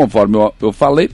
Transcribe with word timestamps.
conforme 0.00 0.36
eu, 0.36 0.54
eu 0.62 0.72
falei, 0.72 1.10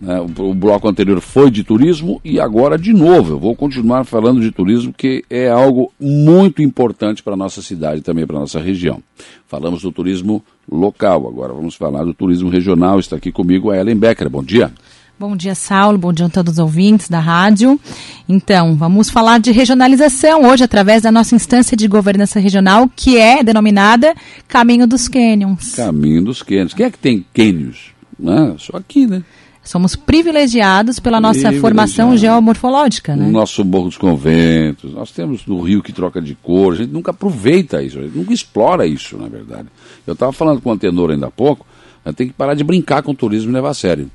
né, 0.00 0.20
o, 0.20 0.42
o, 0.50 0.54
bloco 0.54 0.88
anterior 0.88 1.20
foi 1.20 1.52
de 1.52 1.62
turismo 1.62 2.20
e 2.24 2.40
agora 2.40 2.76
de 2.76 2.92
novo. 2.92 3.34
Eu 3.34 3.38
vou 3.38 3.54
continuar 3.54 4.04
falando 4.04 4.40
de 4.40 4.50
turismo, 4.50 4.92
que 4.92 5.24
é 5.30 5.48
algo 5.48 5.92
muito 6.00 6.60
importante 6.60 7.22
para 7.22 7.34
a 7.34 7.36
nossa 7.36 7.62
cidade 7.62 8.00
e 8.00 8.02
também 8.02 8.26
para 8.26 8.36
a 8.36 8.40
nossa 8.40 8.60
região. 8.60 9.00
Falamos 9.46 9.82
do 9.82 9.92
turismo 9.92 10.42
local, 10.70 11.28
agora 11.28 11.52
vamos 11.52 11.76
falar 11.76 12.04
do 12.04 12.12
turismo 12.12 12.50
regional. 12.50 12.98
Está 12.98 13.16
aqui 13.16 13.30
comigo 13.30 13.70
a 13.70 13.76
Ellen 13.76 13.96
Becker. 13.96 14.28
Bom 14.28 14.42
dia. 14.42 14.72
Bom 15.16 15.36
dia, 15.36 15.54
Saulo. 15.54 15.98
Bom 15.98 16.12
dia 16.12 16.26
a 16.26 16.28
todos 16.28 16.54
os 16.54 16.58
ouvintes 16.60 17.08
da 17.08 17.18
rádio. 17.18 17.78
Então, 18.28 18.76
vamos 18.76 19.10
falar 19.10 19.38
de 19.38 19.50
regionalização 19.50 20.44
hoje 20.44 20.62
através 20.62 21.02
da 21.02 21.10
nossa 21.10 21.34
instância 21.34 21.76
de 21.76 21.88
governança 21.88 22.38
regional, 22.38 22.88
que 22.94 23.16
é 23.18 23.42
denominada 23.42 24.14
Caminho 24.46 24.86
dos 24.86 25.08
Cânions. 25.08 25.74
Caminho 25.74 26.22
dos 26.22 26.40
Cânions. 26.44 26.72
Quem 26.72 26.86
é 26.86 26.90
que 26.90 26.98
tem 26.98 27.26
cânions? 27.34 27.97
Ah, 28.26 28.54
só 28.58 28.76
aqui, 28.76 29.06
né? 29.06 29.22
Somos 29.62 29.94
privilegiados 29.94 30.98
pela 30.98 31.20
nossa 31.20 31.52
formação 31.52 32.16
geomorfológica, 32.16 33.14
né? 33.14 33.28
O 33.28 33.30
nosso 33.30 33.62
Morro 33.64 33.86
dos 33.86 33.98
Conventos, 33.98 34.94
nós 34.94 35.10
temos 35.12 35.44
no 35.46 35.60
Rio 35.60 35.82
que 35.82 35.92
troca 35.92 36.22
de 36.22 36.34
cor, 36.34 36.72
a 36.72 36.76
gente 36.76 36.90
nunca 36.90 37.10
aproveita 37.10 37.82
isso, 37.82 37.98
a 37.98 38.02
gente 38.02 38.16
nunca 38.16 38.32
explora 38.32 38.86
isso, 38.86 39.18
na 39.18 39.28
verdade. 39.28 39.68
Eu 40.06 40.14
estava 40.14 40.32
falando 40.32 40.62
com 40.62 40.70
o 40.70 40.72
Antenor 40.72 41.10
ainda 41.10 41.26
há 41.26 41.30
pouco, 41.30 41.66
a 42.02 42.08
gente 42.08 42.16
tem 42.16 42.28
que 42.28 42.32
parar 42.32 42.54
de 42.54 42.64
brincar 42.64 43.02
com 43.02 43.12
o 43.12 43.14
turismo 43.14 43.50
e 43.50 43.54
levar 43.54 43.70
a 43.70 43.74
sério. 43.74 44.10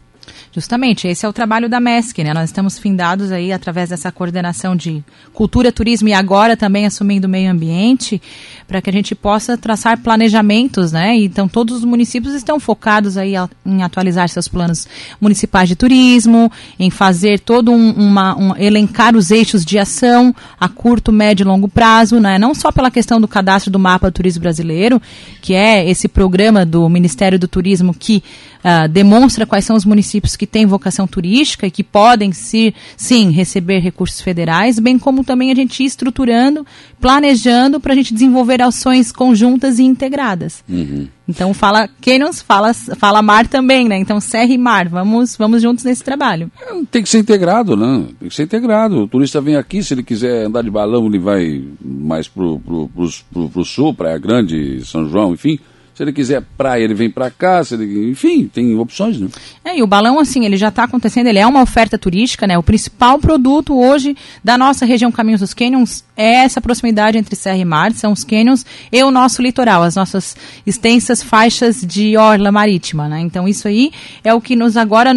Justamente, 0.51 1.07
esse 1.07 1.25
é 1.25 1.29
o 1.29 1.33
trabalho 1.33 1.67
da 1.67 1.79
MESC, 1.79 2.23
né? 2.23 2.33
Nós 2.33 2.49
estamos 2.49 2.77
findados 2.77 3.31
aí 3.31 3.51
através 3.51 3.89
dessa 3.89 4.11
coordenação 4.11 4.75
de 4.75 5.03
cultura, 5.33 5.71
turismo 5.71 6.09
e 6.09 6.13
agora 6.13 6.55
também 6.55 6.85
assumindo 6.85 7.27
o 7.27 7.29
meio 7.29 7.49
ambiente, 7.49 8.21
para 8.67 8.81
que 8.81 8.89
a 8.89 8.93
gente 8.93 9.15
possa 9.15 9.57
traçar 9.57 9.99
planejamentos, 9.99 10.91
né? 10.91 11.15
Então 11.15 11.47
todos 11.47 11.77
os 11.77 11.83
municípios 11.83 12.35
estão 12.35 12.59
focados 12.59 13.17
aí 13.17 13.33
em 13.65 13.81
atualizar 13.81 14.29
seus 14.29 14.47
planos 14.47 14.87
municipais 15.19 15.67
de 15.67 15.75
turismo, 15.75 16.51
em 16.79 16.91
fazer 16.91 17.39
todo 17.39 17.71
um, 17.71 17.91
uma, 17.91 18.37
um 18.37 18.55
elencar 18.55 19.15
os 19.15 19.31
eixos 19.31 19.65
de 19.65 19.79
ação 19.79 20.35
a 20.59 20.69
curto, 20.69 21.11
médio 21.11 21.43
e 21.43 21.47
longo 21.47 21.67
prazo, 21.67 22.19
né? 22.19 22.37
Não 22.37 22.53
só 22.53 22.71
pela 22.71 22.91
questão 22.91 23.19
do 23.19 23.27
cadastro 23.27 23.71
do 23.71 23.79
mapa 23.79 24.11
do 24.11 24.13
turismo 24.13 24.41
brasileiro, 24.41 25.01
que 25.41 25.55
é 25.55 25.89
esse 25.89 26.07
programa 26.07 26.63
do 26.63 26.87
Ministério 26.87 27.39
do 27.39 27.47
Turismo 27.47 27.93
que 27.93 28.23
uh, 28.63 28.87
demonstra 28.87 29.45
quais 29.45 29.65
são 29.65 29.75
os 29.75 29.85
municípios 29.85 30.35
que 30.35 30.47
têm 30.47 30.65
vocação 30.65 31.05
turística 31.05 31.67
e 31.67 31.71
que 31.71 31.83
podem 31.83 32.31
sim, 32.31 32.73
sim 32.95 33.31
receber 33.31 33.79
recursos 33.79 34.21
federais, 34.21 34.79
bem 34.79 34.97
como 34.97 35.23
também 35.23 35.51
a 35.51 35.55
gente 35.55 35.83
ir 35.83 35.85
estruturando, 35.85 36.65
planejando 36.99 37.79
para 37.79 37.93
a 37.93 37.95
gente 37.95 38.13
desenvolver 38.13 38.61
ações 38.61 39.11
conjuntas 39.11 39.79
e 39.79 39.83
integradas. 39.83 40.63
Uhum. 40.67 41.07
Então 41.27 41.53
fala 41.53 41.87
Canyons, 42.01 42.41
fala, 42.41 42.73
fala 42.73 43.21
mar 43.21 43.47
também, 43.47 43.87
né? 43.87 43.97
Então 43.97 44.19
serra 44.19 44.51
e 44.51 44.57
mar, 44.57 44.89
vamos, 44.89 45.37
vamos 45.37 45.61
juntos 45.61 45.83
nesse 45.85 46.03
trabalho. 46.03 46.51
É, 46.61 46.73
tem 46.91 47.01
que 47.01 47.09
ser 47.09 47.19
integrado, 47.19 47.77
né? 47.77 48.05
Tem 48.19 48.29
que 48.29 48.35
ser 48.35 48.43
integrado. 48.43 49.03
O 49.03 49.07
turista 49.07 49.39
vem 49.39 49.55
aqui, 49.55 49.81
se 49.81 49.93
ele 49.93 50.03
quiser 50.03 50.45
andar 50.45 50.63
de 50.63 50.69
balão, 50.69 51.05
ele 51.05 51.19
vai 51.19 51.63
mais 51.81 52.27
pro, 52.27 52.59
pro, 52.59 52.89
pro, 52.89 53.09
pro, 53.31 53.49
pro 53.49 53.65
sul, 53.65 53.93
Praia 53.93 54.17
Grande, 54.17 54.85
São 54.85 55.09
João, 55.09 55.33
enfim. 55.33 55.59
Se 55.93 56.03
ele 56.03 56.11
quiser 56.11 56.41
praia, 56.57 56.83
ele 56.83 56.93
vem 56.93 57.09
para 57.09 57.29
cá, 57.29 57.63
se 57.63 57.75
ele, 57.75 58.09
enfim, 58.09 58.47
tem 58.47 58.75
opções, 58.77 59.19
né? 59.19 59.27
É, 59.63 59.77
e 59.77 59.83
o 59.83 59.87
balão, 59.87 60.19
assim, 60.19 60.43
ele 60.45 60.57
já 60.57 60.69
está 60.69 60.85
acontecendo, 60.85 61.27
ele 61.27 61.39
é 61.39 61.45
uma 61.45 61.61
oferta 61.61 61.97
turística, 61.97 62.47
né? 62.47 62.57
O 62.57 62.63
principal 62.63 63.19
produto 63.19 63.77
hoje 63.77 64.17
da 64.43 64.57
nossa 64.57 64.85
região 64.85 65.11
Caminhos 65.11 65.41
dos 65.41 65.53
Canyons 65.53 66.03
é 66.15 66.43
essa 66.43 66.61
proximidade 66.61 67.17
entre 67.17 67.35
serra 67.35 67.57
e 67.57 67.65
mar, 67.65 67.91
são 67.91 68.11
os 68.11 68.23
canyons 68.23 68.65
e 68.91 69.03
o 69.03 69.11
nosso 69.11 69.41
litoral, 69.41 69.83
as 69.83 69.95
nossas 69.95 70.35
extensas 70.65 71.23
faixas 71.23 71.81
de 71.81 72.15
orla 72.17 72.51
marítima, 72.51 73.07
né? 73.07 73.19
Então 73.19 73.47
isso 73.47 73.67
aí 73.67 73.91
é 74.23 74.33
o 74.33 74.41
que 74.41 74.55
nos 74.55 74.77
agora, 74.77 75.11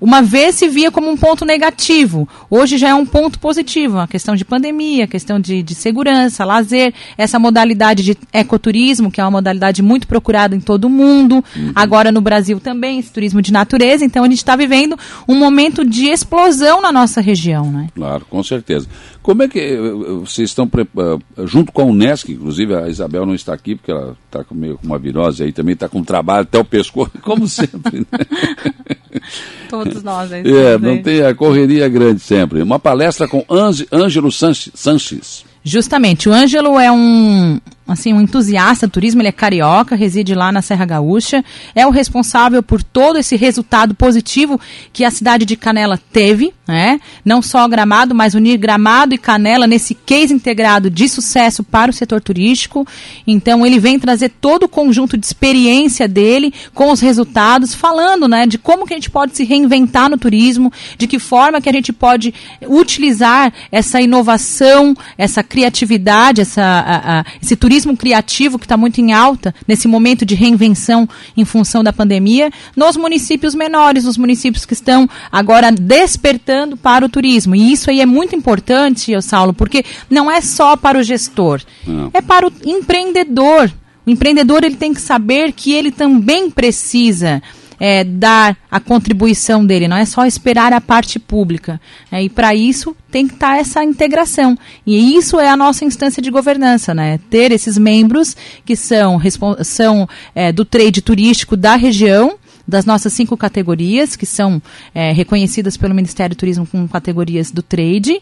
uma 0.00 0.22
vez 0.22 0.54
se 0.54 0.68
via 0.68 0.90
como 0.90 1.10
um 1.10 1.16
ponto 1.16 1.44
negativo, 1.44 2.28
hoje 2.48 2.78
já 2.78 2.88
é 2.88 2.94
um 2.94 3.06
ponto 3.06 3.38
positivo, 3.38 3.98
a 3.98 4.06
questão 4.06 4.36
de 4.36 4.44
pandemia, 4.44 5.04
a 5.04 5.08
questão 5.08 5.40
de, 5.40 5.62
de 5.62 5.74
segurança, 5.74 6.44
lazer, 6.44 6.94
essa 7.16 7.38
modalidade 7.38 8.02
de 8.04 8.16
ecoturismo, 8.32 9.10
que 9.10 9.20
é 9.20 9.24
uma 9.24 9.32
modalidade 9.32 9.82
muito 9.82 10.06
procurado 10.08 10.56
em 10.56 10.60
todo 10.60 10.86
o 10.86 10.90
mundo, 10.90 11.44
uhum. 11.54 11.72
agora 11.74 12.10
no 12.10 12.20
Brasil 12.20 12.58
também, 12.58 12.98
esse 12.98 13.12
turismo 13.12 13.40
de 13.40 13.52
natureza. 13.52 14.04
Então 14.04 14.24
a 14.24 14.28
gente 14.28 14.38
está 14.38 14.56
vivendo 14.56 14.96
um 15.28 15.36
momento 15.36 15.84
de 15.84 16.06
explosão 16.06 16.80
na 16.80 16.90
nossa 16.90 17.20
região. 17.20 17.70
Né? 17.70 17.88
Claro, 17.94 18.26
com 18.28 18.42
certeza. 18.42 18.88
Como 19.22 19.42
é 19.42 19.48
que 19.48 19.58
eh, 19.58 19.78
vocês 20.20 20.48
estão, 20.48 20.70
eh, 20.74 21.44
junto 21.44 21.70
com 21.70 21.82
a 21.82 21.84
Unesc, 21.84 22.32
inclusive 22.32 22.74
a 22.74 22.88
Isabel 22.88 23.26
não 23.26 23.34
está 23.34 23.52
aqui, 23.52 23.74
porque 23.74 23.90
ela 23.90 24.16
está 24.24 24.42
com 24.42 24.54
meio 24.54 24.78
com 24.78 24.86
uma 24.86 24.98
virose 24.98 25.42
aí, 25.42 25.52
também 25.52 25.74
está 25.74 25.86
com 25.86 26.02
trabalho 26.02 26.42
até 26.42 26.58
o 26.58 26.64
pescoço, 26.64 27.12
como 27.20 27.46
sempre. 27.46 27.98
Né? 27.98 29.20
Todos 29.68 30.02
nós. 30.02 30.32
É, 30.32 30.40
é 30.48 30.78
não 30.78 31.02
tem 31.02 31.22
a 31.22 31.34
correria 31.34 31.88
grande 31.88 32.20
sempre. 32.20 32.62
Uma 32.62 32.78
palestra 32.78 33.28
com 33.28 33.44
Ângelo 33.92 34.32
Sanches. 34.32 35.44
Justamente, 35.62 36.28
o 36.28 36.32
Ângelo 36.32 36.78
é 36.78 36.90
um, 36.90 37.60
assim, 37.88 38.12
um 38.12 38.20
entusiasta 38.20 38.86
do 38.86 38.90
turismo, 38.90 39.22
ele 39.22 39.28
é 39.28 39.32
carioca, 39.32 39.96
reside 39.96 40.34
lá 40.34 40.52
na 40.52 40.60
Serra 40.60 40.84
Gaúcha, 40.84 41.42
é 41.74 41.86
o 41.86 41.90
responsável 41.90 42.62
por 42.62 42.82
todo 42.82 43.18
esse 43.18 43.34
resultado 43.34 43.94
positivo 43.94 44.60
que 44.92 45.04
a 45.04 45.10
cidade 45.10 45.46
de 45.46 45.56
Canela 45.56 45.98
teve, 46.12 46.52
né? 46.66 47.00
Não 47.24 47.40
só 47.40 47.66
Gramado, 47.66 48.14
mas 48.14 48.34
unir 48.34 48.58
Gramado 48.58 49.14
e 49.14 49.18
Canela 49.18 49.66
nesse 49.66 49.94
case 49.94 50.34
integrado 50.34 50.90
de 50.90 51.08
sucesso 51.08 51.64
para 51.64 51.90
o 51.90 51.94
setor 51.94 52.20
turístico. 52.20 52.86
Então 53.26 53.64
ele 53.64 53.78
vem 53.78 53.98
trazer 53.98 54.28
todo 54.28 54.64
o 54.64 54.68
conjunto 54.68 55.16
de 55.16 55.24
experiência 55.24 56.06
dele 56.06 56.52
com 56.74 56.92
os 56.92 57.00
resultados, 57.00 57.74
falando, 57.74 58.28
né, 58.28 58.46
de 58.46 58.58
como 58.58 58.86
que 58.86 58.92
a 58.92 58.96
gente 58.96 59.10
pode 59.10 59.34
se 59.34 59.44
reinventar 59.44 60.10
no 60.10 60.18
turismo, 60.18 60.70
de 60.98 61.06
que 61.06 61.18
forma 61.18 61.60
que 61.60 61.68
a 61.70 61.72
gente 61.72 61.92
pode 61.92 62.34
utilizar 62.66 63.50
essa 63.72 63.98
inovação, 64.00 64.94
essa 65.16 65.42
criatividade, 65.42 66.42
essa, 66.42 66.62
a, 66.62 67.20
a, 67.20 67.24
esse 67.42 67.56
turismo 67.56 67.77
turismo 67.78 67.96
criativo 67.96 68.58
que 68.58 68.64
está 68.64 68.76
muito 68.76 69.00
em 69.00 69.12
alta 69.12 69.54
nesse 69.66 69.86
momento 69.86 70.26
de 70.26 70.34
reinvenção 70.34 71.08
em 71.36 71.44
função 71.44 71.84
da 71.84 71.92
pandemia, 71.92 72.50
nos 72.74 72.96
municípios 72.96 73.54
menores, 73.54 74.04
nos 74.04 74.18
municípios 74.18 74.66
que 74.66 74.72
estão 74.72 75.08
agora 75.30 75.70
despertando 75.70 76.76
para 76.76 77.04
o 77.04 77.08
turismo. 77.08 77.54
E 77.54 77.72
isso 77.72 77.88
aí 77.90 78.00
é 78.00 78.06
muito 78.06 78.34
importante, 78.34 79.12
eu 79.12 79.22
Saulo, 79.22 79.52
porque 79.52 79.84
não 80.10 80.28
é 80.28 80.40
só 80.40 80.76
para 80.76 80.98
o 80.98 81.02
gestor, 81.02 81.62
não. 81.86 82.10
é 82.12 82.20
para 82.20 82.48
o 82.48 82.52
empreendedor. 82.64 83.70
O 84.04 84.10
empreendedor 84.10 84.64
ele 84.64 84.76
tem 84.76 84.92
que 84.92 85.00
saber 85.00 85.52
que 85.52 85.72
ele 85.72 85.92
também 85.92 86.50
precisa 86.50 87.40
é, 87.78 88.04
dar 88.04 88.56
a 88.70 88.80
contribuição 88.80 89.64
dele, 89.64 89.88
não 89.88 89.96
é 89.96 90.04
só 90.04 90.26
esperar 90.26 90.72
a 90.72 90.80
parte 90.80 91.18
pública. 91.18 91.80
É, 92.10 92.22
e 92.22 92.28
para 92.28 92.54
isso 92.54 92.96
tem 93.10 93.26
que 93.26 93.34
estar 93.34 93.54
tá 93.54 93.58
essa 93.58 93.84
integração. 93.84 94.56
E 94.86 95.16
isso 95.16 95.38
é 95.38 95.48
a 95.48 95.56
nossa 95.56 95.84
instância 95.84 96.22
de 96.22 96.30
governança, 96.30 96.94
né? 96.94 97.18
Ter 97.30 97.52
esses 97.52 97.78
membros 97.78 98.36
que 98.64 98.76
são, 98.76 99.20
são 99.62 100.08
é, 100.34 100.52
do 100.52 100.64
trade 100.64 101.00
turístico 101.00 101.56
da 101.56 101.76
região, 101.76 102.36
das 102.66 102.84
nossas 102.84 103.14
cinco 103.14 103.34
categorias, 103.34 104.14
que 104.14 104.26
são 104.26 104.60
é, 104.94 105.12
reconhecidas 105.12 105.76
pelo 105.78 105.94
Ministério 105.94 106.36
do 106.36 106.38
Turismo 106.38 106.66
com 106.66 106.86
categorias 106.86 107.50
do 107.50 107.62
trade, 107.62 108.20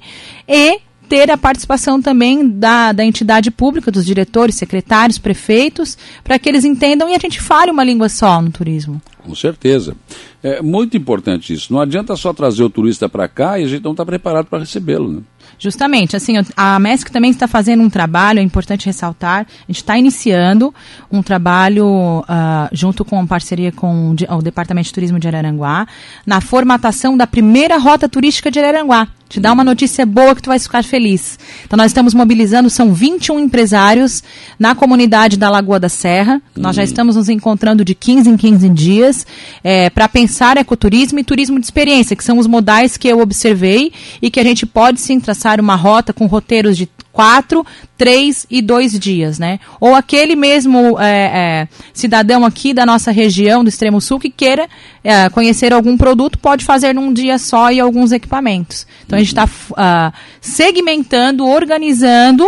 e 0.49 0.81
ter 1.09 1.31
a 1.31 1.37
participação 1.37 2.01
também 2.01 2.49
da, 2.49 2.93
da 2.93 3.05
entidade 3.05 3.51
pública, 3.51 3.91
dos 3.91 4.05
diretores, 4.05 4.57
secretários, 4.57 5.19
prefeitos, 5.19 5.97
para 6.23 6.39
que 6.39 6.49
eles 6.49 6.65
entendam 6.65 7.09
e 7.09 7.15
a 7.15 7.19
gente 7.19 7.41
fale 7.41 7.71
uma 7.71 7.85
língua 7.85 8.09
só 8.09 8.41
no 8.41 8.51
turismo. 8.51 9.01
Com 9.25 9.35
certeza. 9.35 9.97
É 10.43 10.63
muito 10.63 10.97
importante 10.97 11.53
isso. 11.53 11.73
Não 11.73 11.81
adianta 11.81 12.15
só 12.15 12.33
trazer 12.33 12.63
o 12.63 12.71
turista 12.71 13.09
para 13.09 13.27
cá 13.27 13.59
e 13.59 13.65
a 13.65 13.67
gente 13.67 13.83
não 13.83 13.91
está 13.91 14.07
preparado 14.07 14.47
para 14.47 14.61
recebê-lo. 14.61 15.11
Né? 15.11 15.23
Justamente, 15.59 16.15
assim, 16.15 16.35
a 16.57 16.79
MESC 16.79 17.11
também 17.11 17.31
está 17.31 17.49
fazendo 17.49 17.83
um 17.83 17.89
trabalho, 17.89 18.39
é 18.39 18.43
importante 18.43 18.87
ressaltar, 18.87 19.47
a 19.47 19.73
gente 19.73 19.79
está 19.79 19.99
iniciando 19.99 20.75
um 21.11 21.23
trabalho 21.23 22.21
uh, 22.21 22.25
junto 22.73 23.05
com 23.05 23.27
parceria 23.27 23.73
com 23.73 24.15
o 24.29 24.43
Departamento 24.43 24.87
de 24.87 24.93
Turismo 24.93 25.19
de 25.19 25.27
Araranguá, 25.27 25.87
na 26.27 26.41
formatação 26.41 27.17
da 27.17 27.27
primeira 27.27 27.79
rota 27.79 28.09
turística 28.09 28.51
de 28.51 28.59
Araranguá. 28.59 29.09
Te 29.29 29.41
dá 29.41 29.53
uma 29.53 29.65
notícia 29.65 30.07
boa 30.07 30.37
que 30.37 30.43
tu 30.43 30.47
vai 30.47 30.59
ficar 30.59 30.85
feliz. 30.85 31.39
Então 31.65 31.77
nós 31.77 31.87
estamos 31.87 32.15
mobilizando, 32.15 32.71
são 32.71 32.95
21 32.95 33.41
empresários 33.41 34.23
na 34.59 34.75
comunidade 34.75 35.37
da 35.37 35.51
Lagoa 35.51 35.81
da 35.81 35.89
Serra. 35.89 36.41
Nós 36.57 36.77
já 36.77 36.83
uhum. 36.83 36.89
estamos 36.89 37.17
nos 37.17 37.29
encontrando 37.29 37.85
de 37.85 37.95
15 37.95 38.31
em 38.31 38.37
15 38.37 38.69
dias 38.69 39.27
é, 39.65 39.91
para 39.91 40.09
pensar 40.09 40.57
ecoturismo 40.57 41.19
e 41.19 41.25
turismo 41.25 41.59
de 41.59 41.67
experiência, 41.67 42.15
que 42.15 42.23
são 42.23 42.39
os 42.39 42.47
modais 42.47 42.97
que 42.97 43.09
eu 43.09 43.21
observei 43.21 43.93
e 44.23 44.31
que 44.31 44.39
a 44.39 44.45
gente 44.45 44.65
pode 44.65 45.01
sim 45.01 45.19
traçar 45.19 45.61
uma 45.61 45.75
rota 45.75 46.13
com 46.13 46.27
roteiros 46.27 46.77
de 46.77 46.89
quatro, 47.17 47.65
três 47.97 48.47
e 48.51 48.61
dois 48.61 48.93
dias, 48.99 49.39
né? 49.39 49.59
Ou 49.81 49.95
aquele 49.95 50.37
mesmo 50.37 51.01
é, 51.01 51.63
é, 51.63 51.69
cidadão 51.95 52.45
aqui 52.45 52.75
da 52.75 52.85
nossa 52.85 53.11
região, 53.11 53.65
do 53.65 53.71
extremo 53.71 54.03
sul, 54.03 54.21
que 54.21 54.29
queira 54.29 54.69
é, 55.03 55.31
conhecer 55.31 55.73
algum 55.73 55.97
produto, 55.97 56.39
pode 56.39 56.63
fazer 56.63 56.93
num 56.93 57.11
dia 57.11 57.39
só 57.39 57.73
e 57.73 57.81
alguns 57.81 58.13
equipamentos. 58.13 58.87
Então 59.07 59.17
a 59.17 59.23
gente 59.23 59.29
está 59.29 59.47
uh, 59.47 60.13
segmentando, 60.43 61.47
organizando 61.47 62.45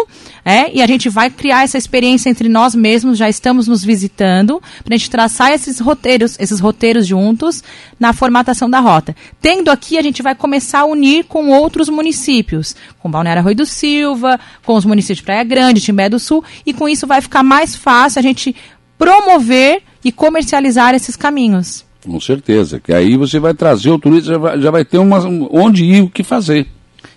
É, 0.48 0.74
e 0.74 0.80
a 0.80 0.86
gente 0.86 1.10
vai 1.10 1.28
criar 1.28 1.64
essa 1.64 1.76
experiência 1.76 2.30
entre 2.30 2.48
nós 2.48 2.74
mesmos, 2.74 3.18
já 3.18 3.28
estamos 3.28 3.68
nos 3.68 3.84
visitando, 3.84 4.62
para 4.82 4.94
a 4.94 4.96
gente 4.96 5.10
traçar 5.10 5.52
esses 5.52 5.78
roteiros, 5.78 6.38
esses 6.40 6.58
roteiros 6.58 7.06
juntos 7.06 7.62
na 8.00 8.14
formatação 8.14 8.70
da 8.70 8.80
rota. 8.80 9.14
Tendo 9.42 9.70
aqui, 9.70 9.98
a 9.98 10.02
gente 10.02 10.22
vai 10.22 10.34
começar 10.34 10.80
a 10.80 10.84
unir 10.86 11.24
com 11.24 11.50
outros 11.50 11.90
municípios, 11.90 12.74
com 12.98 13.10
Balneário 13.10 13.40
Arroio 13.40 13.56
do 13.56 13.66
Silva, 13.66 14.40
com 14.64 14.74
os 14.74 14.86
municípios 14.86 15.18
de 15.18 15.24
Praia 15.24 15.44
Grande, 15.44 15.82
Timbé 15.82 16.08
do 16.08 16.18
Sul, 16.18 16.42
e 16.64 16.72
com 16.72 16.88
isso 16.88 17.06
vai 17.06 17.20
ficar 17.20 17.42
mais 17.42 17.76
fácil 17.76 18.18
a 18.18 18.22
gente 18.22 18.56
promover 18.96 19.82
e 20.02 20.10
comercializar 20.10 20.94
esses 20.94 21.14
caminhos. 21.14 21.84
Com 22.02 22.18
certeza, 22.18 22.80
que 22.80 22.94
aí 22.94 23.18
você 23.18 23.38
vai 23.38 23.52
trazer 23.52 23.90
o 23.90 23.98
turista, 23.98 24.30
já 24.30 24.38
vai, 24.38 24.58
já 24.58 24.70
vai 24.70 24.82
ter 24.82 24.96
uma, 24.96 25.18
onde 25.52 25.84
ir, 25.84 26.04
o 26.04 26.08
que 26.08 26.22
fazer. 26.22 26.66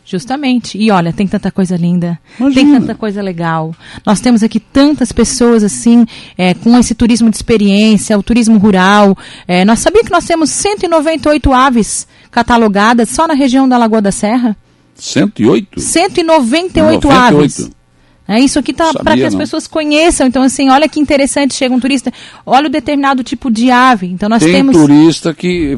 Justamente. 0.06 0.77
E 0.77 0.92
olha, 0.92 1.13
tem 1.13 1.27
tanta 1.27 1.51
coisa 1.51 1.75
linda, 1.77 2.19
Imagina. 2.39 2.71
tem 2.71 2.80
tanta 2.80 2.95
coisa 2.95 3.21
legal. 3.21 3.74
Nós 4.06 4.19
temos 4.19 4.44
aqui 4.44 4.59
tantas 4.59 5.12
pessoas 5.12 5.63
assim, 5.63 6.06
é, 6.38 6.53
com 6.53 6.77
esse 6.77 6.95
turismo 6.95 7.30
de 7.30 7.36
experiência, 7.36 8.18
o 8.18 8.24
turismo 8.24 8.57
rural. 8.57 9.15
É, 9.48 9.63
nós 9.63 9.80
sabíamos 9.80 10.07
que 10.07 10.13
nós 10.13 10.25
temos 10.25 10.50
198 10.50 11.53
aves 11.53 12.07
catalogadas 12.30 13.09
só 13.09 13.27
na 13.27 13.33
região 13.33 13.69
da 13.69 13.77
Lagoa 13.77 14.01
da 14.01 14.12
Serra? 14.12 14.57
108? 14.95 15.80
198 15.80 17.07
98. 17.07 17.07
aves. 17.07 17.71
É, 18.27 18.39
isso 18.39 18.57
aqui 18.57 18.71
tá 18.71 18.94
para 18.94 19.15
que 19.15 19.24
as 19.24 19.33
não. 19.33 19.39
pessoas 19.39 19.68
conheçam. 19.68 20.25
Então, 20.25 20.42
assim, 20.42 20.69
olha 20.69 20.88
que 20.88 21.00
interessante, 21.00 21.54
chega 21.54 21.75
um 21.75 21.80
turista, 21.80 22.13
olha 22.45 22.68
o 22.68 22.69
determinado 22.69 23.24
tipo 23.24 23.51
de 23.51 23.69
ave. 23.69 24.07
Então 24.07 24.30
nós 24.30 24.42
Tem 24.42 24.54
temos. 24.54 24.75
turista 24.75 25.33
que 25.33 25.77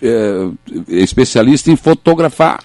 é, 0.00 0.48
é 0.88 1.02
especialista 1.02 1.70
em 1.70 1.76
fotografar 1.76 2.60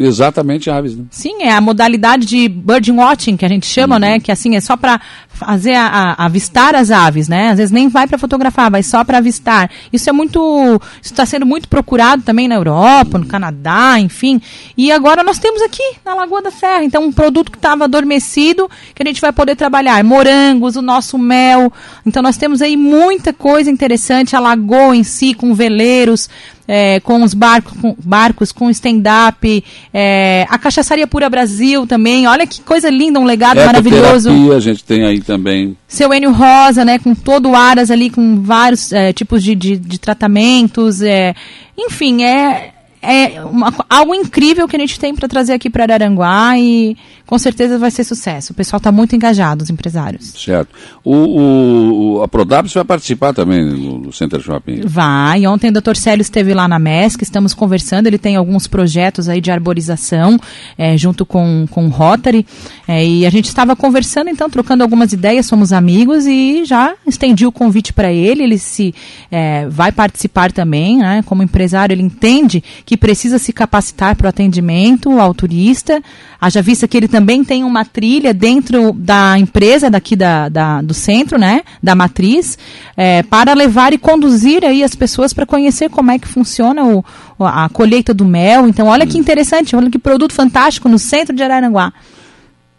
Exatamente 0.00 0.70
aves, 0.70 0.96
né? 0.96 1.04
Sim, 1.10 1.42
é 1.42 1.52
a 1.52 1.60
modalidade 1.60 2.24
de 2.24 2.48
bird 2.48 2.90
watching 2.90 3.36
que 3.36 3.44
a 3.44 3.48
gente 3.48 3.66
chama, 3.66 3.96
uhum. 3.96 4.00
né? 4.00 4.18
Que 4.18 4.32
assim 4.32 4.56
é 4.56 4.60
só 4.60 4.74
para 4.74 4.98
fazer 5.28 5.74
a, 5.74 5.86
a, 5.86 6.24
avistar 6.24 6.74
as 6.74 6.90
aves, 6.90 7.28
né? 7.28 7.50
Às 7.50 7.58
vezes 7.58 7.70
nem 7.70 7.86
vai 7.86 8.06
para 8.06 8.16
fotografar, 8.16 8.70
vai 8.70 8.82
só 8.82 9.04
para 9.04 9.18
avistar. 9.18 9.70
Isso 9.92 10.08
é 10.08 10.12
muito, 10.12 10.80
isso 11.02 11.12
está 11.12 11.26
sendo 11.26 11.44
muito 11.44 11.68
procurado 11.68 12.22
também 12.22 12.48
na 12.48 12.54
Europa, 12.54 13.18
no 13.18 13.26
Canadá, 13.26 14.00
enfim. 14.00 14.40
E 14.74 14.90
agora 14.90 15.22
nós 15.22 15.38
temos 15.38 15.60
aqui 15.60 15.82
na 16.04 16.14
Lagoa 16.14 16.42
da 16.42 16.50
Serra, 16.50 16.84
então 16.84 17.04
um 17.04 17.12
produto 17.12 17.50
que 17.50 17.58
estava 17.58 17.84
adormecido 17.84 18.70
que 18.94 19.02
a 19.02 19.06
gente 19.06 19.20
vai 19.20 19.32
poder 19.32 19.54
trabalhar, 19.54 20.02
morangos, 20.02 20.76
o 20.76 20.82
nosso 20.82 21.18
mel. 21.18 21.70
Então 22.06 22.22
nós 22.22 22.38
temos 22.38 22.62
aí 22.62 22.76
muita 22.76 23.34
coisa 23.34 23.70
interessante, 23.70 24.34
a 24.34 24.40
lagoa 24.40 24.96
em 24.96 25.04
si 25.04 25.34
com 25.34 25.54
veleiros 25.54 26.28
é, 26.72 27.00
com 27.00 27.24
os 27.24 27.34
barcos 27.34 27.72
com, 27.80 27.96
barcos, 28.04 28.52
com 28.52 28.70
stand-up, 28.70 29.64
é, 29.92 30.46
a 30.48 30.56
Cachaçaria 30.56 31.04
Pura 31.04 31.28
Brasil 31.28 31.84
também. 31.84 32.28
Olha 32.28 32.46
que 32.46 32.60
coisa 32.60 32.88
linda, 32.88 33.18
um 33.18 33.24
legado 33.24 33.56
maravilhoso. 33.56 34.30
a 34.54 34.60
gente 34.60 34.84
tem 34.84 35.04
aí 35.04 35.20
também. 35.20 35.76
Seu 35.88 36.14
Enio 36.14 36.30
Rosa, 36.30 36.84
né, 36.84 37.00
com 37.00 37.12
todo 37.12 37.50
o 37.50 37.56
Aras 37.56 37.90
ali, 37.90 38.08
com 38.08 38.40
vários 38.40 38.92
é, 38.92 39.12
tipos 39.12 39.42
de, 39.42 39.56
de, 39.56 39.76
de 39.76 39.98
tratamentos. 39.98 41.02
É, 41.02 41.34
enfim, 41.76 42.22
é, 42.22 42.70
é 43.02 43.42
uma, 43.44 43.72
algo 43.88 44.14
incrível 44.14 44.68
que 44.68 44.76
a 44.76 44.78
gente 44.78 45.00
tem 45.00 45.14
para 45.14 45.26
trazer 45.26 45.54
aqui 45.54 45.70
para 45.70 45.84
Araranguá 45.84 46.58
e 46.58 46.96
com 47.30 47.38
certeza 47.38 47.78
vai 47.78 47.90
ser 47.92 48.02
sucesso. 48.04 48.52
O 48.52 48.56
pessoal 48.56 48.78
está 48.78 48.90
muito 48.90 49.14
engajado, 49.14 49.62
os 49.62 49.70
empresários. 49.70 50.34
Certo. 50.36 50.74
O, 51.04 52.16
o 52.18 52.22
a 52.22 52.28
Prodapes 52.28 52.74
vai 52.74 52.84
participar 52.84 53.32
também 53.32 53.64
no, 53.64 53.98
no, 53.98 54.12
Center 54.12 54.40
Shopping? 54.40 54.80
Vai. 54.84 55.46
Ontem 55.46 55.70
o 55.70 55.72
Dr. 55.72 55.94
Célio 55.94 56.22
esteve 56.22 56.52
lá 56.52 56.66
na 56.66 56.78
MESC, 56.78 57.22
estamos 57.22 57.54
conversando. 57.54 58.08
Ele 58.08 58.18
tem 58.18 58.34
alguns 58.34 58.66
projetos 58.66 59.28
aí 59.28 59.40
de 59.40 59.50
arborização 59.50 60.38
é, 60.76 60.96
junto 60.98 61.24
com, 61.24 61.66
com 61.70 61.86
o 61.86 61.88
Rotary. 61.88 62.44
É, 62.88 63.06
e 63.06 63.24
a 63.24 63.30
gente 63.30 63.46
estava 63.46 63.76
conversando, 63.76 64.28
então, 64.28 64.50
trocando 64.50 64.82
algumas 64.82 65.12
ideias, 65.12 65.46
somos 65.46 65.72
amigos 65.72 66.26
e 66.26 66.64
já 66.64 66.94
estendi 67.06 67.46
o 67.46 67.52
convite 67.52 67.92
para 67.92 68.12
ele. 68.12 68.42
Ele 68.42 68.58
se 68.58 68.92
é, 69.30 69.68
vai 69.68 69.92
participar 69.92 70.50
também, 70.50 70.98
né? 70.98 71.22
Como 71.24 71.44
empresário, 71.44 71.94
ele 71.94 72.02
entende 72.02 72.62
que 72.90 72.96
precisa 72.96 73.38
se 73.38 73.52
capacitar 73.52 74.16
para 74.16 74.26
o 74.26 74.28
atendimento 74.28 75.20
ao 75.20 75.32
turista. 75.32 76.02
Haja 76.40 76.60
vista 76.60 76.88
que 76.88 76.96
ele 76.96 77.06
também 77.06 77.44
tem 77.44 77.62
uma 77.62 77.84
trilha 77.84 78.34
dentro 78.34 78.92
da 78.92 79.38
empresa 79.38 79.88
daqui 79.88 80.16
da, 80.16 80.48
da 80.48 80.82
do 80.82 80.92
centro, 80.92 81.38
né? 81.38 81.62
Da 81.80 81.94
matriz, 81.94 82.58
é, 82.96 83.22
para 83.22 83.54
levar 83.54 83.92
e 83.92 83.98
conduzir 83.98 84.64
aí 84.64 84.82
as 84.82 84.96
pessoas 84.96 85.32
para 85.32 85.46
conhecer 85.46 85.88
como 85.88 86.10
é 86.10 86.18
que 86.18 86.26
funciona 86.26 86.84
o, 86.84 87.04
a 87.38 87.68
colheita 87.68 88.12
do 88.12 88.24
mel. 88.24 88.66
Então, 88.66 88.88
olha 88.88 89.06
que 89.06 89.16
interessante, 89.16 89.76
olha 89.76 89.88
que 89.88 89.96
produto 89.96 90.32
fantástico 90.32 90.88
no 90.88 90.98
centro 90.98 91.32
de 91.32 91.44
Araranguá. 91.44 91.92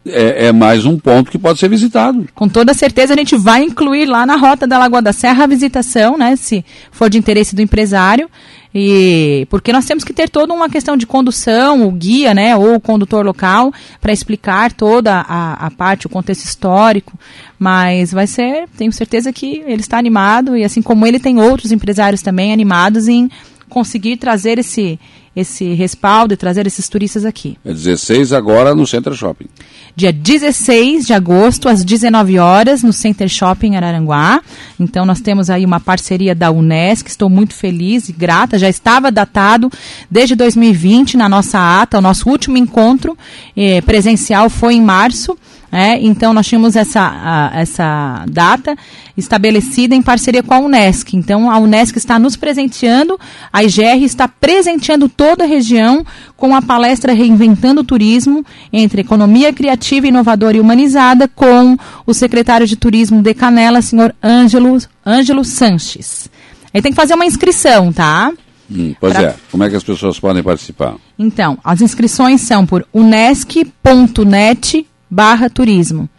É, 0.05 0.47
é, 0.47 0.51
mais 0.51 0.83
um 0.85 0.97
ponto 0.97 1.31
que 1.31 1.37
pode 1.37 1.57
ser 1.57 1.69
visitado. 1.69 2.27
Com 2.35 2.49
toda 2.49 2.73
certeza 2.73 3.13
a 3.13 3.17
gente 3.17 3.37
vai 3.37 3.63
incluir 3.63 4.07
lá 4.07 4.25
na 4.25 4.35
rota 4.35 4.67
da 4.67 4.77
Lagoa 4.77 5.01
da 5.01 5.13
Serra 5.13 5.43
a 5.43 5.47
visitação, 5.47 6.17
né, 6.17 6.35
se 6.35 6.65
for 6.91 7.09
de 7.09 7.17
interesse 7.17 7.55
do 7.55 7.61
empresário. 7.61 8.29
E 8.73 9.45
porque 9.49 9.73
nós 9.73 9.85
temos 9.85 10.03
que 10.03 10.13
ter 10.13 10.29
toda 10.29 10.53
uma 10.53 10.69
questão 10.69 10.95
de 10.95 11.05
condução, 11.05 11.85
o 11.85 11.91
guia, 11.91 12.33
né, 12.33 12.55
ou 12.55 12.75
o 12.75 12.79
condutor 12.79 13.25
local, 13.25 13.73
para 13.99 14.13
explicar 14.13 14.71
toda 14.71 15.13
a, 15.13 15.65
a 15.65 15.71
parte, 15.71 16.07
o 16.07 16.09
contexto 16.09 16.45
histórico. 16.45 17.17
Mas 17.59 18.11
vai 18.11 18.27
ser, 18.27 18.67
tenho 18.77 18.91
certeza 18.91 19.33
que 19.33 19.61
ele 19.67 19.81
está 19.81 19.97
animado 19.97 20.55
e 20.55 20.63
assim 20.63 20.81
como 20.81 21.05
ele 21.05 21.19
tem 21.19 21.39
outros 21.39 21.71
empresários 21.71 22.21
também 22.21 22.53
animados 22.53 23.07
em 23.07 23.29
conseguir 23.69 24.17
trazer 24.17 24.59
esse 24.59 24.99
esse 25.35 25.73
respaldo 25.73 26.33
e 26.33 26.37
trazer 26.37 26.67
esses 26.67 26.89
turistas 26.89 27.25
aqui. 27.25 27.57
É 27.63 27.71
16 27.71 28.33
agora 28.33 28.75
no 28.75 28.85
Center 28.85 29.13
Shopping. 29.13 29.47
Dia 29.95 30.11
16 30.11 31.05
de 31.05 31.13
agosto, 31.13 31.69
às 31.69 31.83
19 31.83 32.37
horas, 32.39 32.83
no 32.83 32.91
Center 32.93 33.27
Shopping 33.27 33.75
Araranguá. 33.75 34.41
Então, 34.79 35.05
nós 35.05 35.21
temos 35.21 35.49
aí 35.49 35.65
uma 35.65 35.79
parceria 35.79 36.33
da 36.35 36.51
Unesc, 36.51 37.09
estou 37.09 37.29
muito 37.29 37.53
feliz 37.53 38.09
e 38.09 38.13
grata. 38.13 38.57
Já 38.57 38.69
estava 38.69 39.11
datado 39.11 39.69
desde 40.09 40.35
2020 40.35 41.17
na 41.17 41.27
nossa 41.27 41.81
ata, 41.81 41.97
o 41.97 42.01
nosso 42.01 42.29
último 42.29 42.57
encontro 42.57 43.17
eh, 43.55 43.81
presencial 43.81 44.49
foi 44.49 44.75
em 44.75 44.81
março. 44.81 45.37
É, 45.71 45.97
então, 45.99 46.33
nós 46.33 46.45
tínhamos 46.45 46.75
essa, 46.75 46.99
a, 47.01 47.59
essa 47.59 48.25
data 48.29 48.75
estabelecida 49.15 49.95
em 49.95 50.01
parceria 50.01 50.43
com 50.43 50.53
a 50.53 50.59
Unesc. 50.59 51.15
Então, 51.15 51.49
a 51.49 51.57
Unesc 51.57 51.97
está 51.97 52.19
nos 52.19 52.35
presenteando, 52.35 53.17
a 53.53 53.63
IGR 53.63 54.03
está 54.03 54.27
presenteando 54.27 55.07
toda 55.07 55.45
a 55.45 55.47
região 55.47 56.05
com 56.35 56.53
a 56.53 56.61
palestra 56.61 57.13
Reinventando 57.13 57.81
o 57.81 57.85
Turismo, 57.85 58.45
entre 58.73 59.01
economia 59.01 59.53
criativa, 59.53 60.07
inovadora 60.07 60.57
e 60.57 60.59
humanizada, 60.59 61.27
com 61.27 61.77
o 62.05 62.13
secretário 62.13 62.67
de 62.67 62.75
Turismo 62.75 63.21
de 63.21 63.33
Canela, 63.33 63.81
senhor 63.81 64.13
Ângelo, 64.21 64.77
Ângelo 65.05 65.45
Sanches. 65.45 66.29
Aí 66.73 66.81
tem 66.81 66.91
que 66.91 66.95
fazer 66.97 67.13
uma 67.13 67.25
inscrição, 67.25 67.93
tá? 67.93 68.31
Hum, 68.69 68.93
pois 68.99 69.13
pra... 69.13 69.23
é. 69.23 69.35
Como 69.49 69.63
é 69.63 69.69
que 69.69 69.75
as 69.75 69.83
pessoas 69.83 70.19
podem 70.19 70.43
participar? 70.43 70.95
Então, 71.17 71.57
as 71.63 71.81
inscrições 71.81 72.41
são 72.41 72.65
por 72.65 72.85
unesc.net 72.93 74.85
barra 75.11 75.49
turismo. 75.49 76.09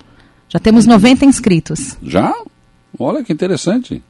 Já 0.51 0.59
temos 0.59 0.85
90 0.85 1.25
inscritos. 1.25 1.97
Já? 2.03 2.35
Olha 2.99 3.25
que 3.25 3.33
interessante. 3.33 4.03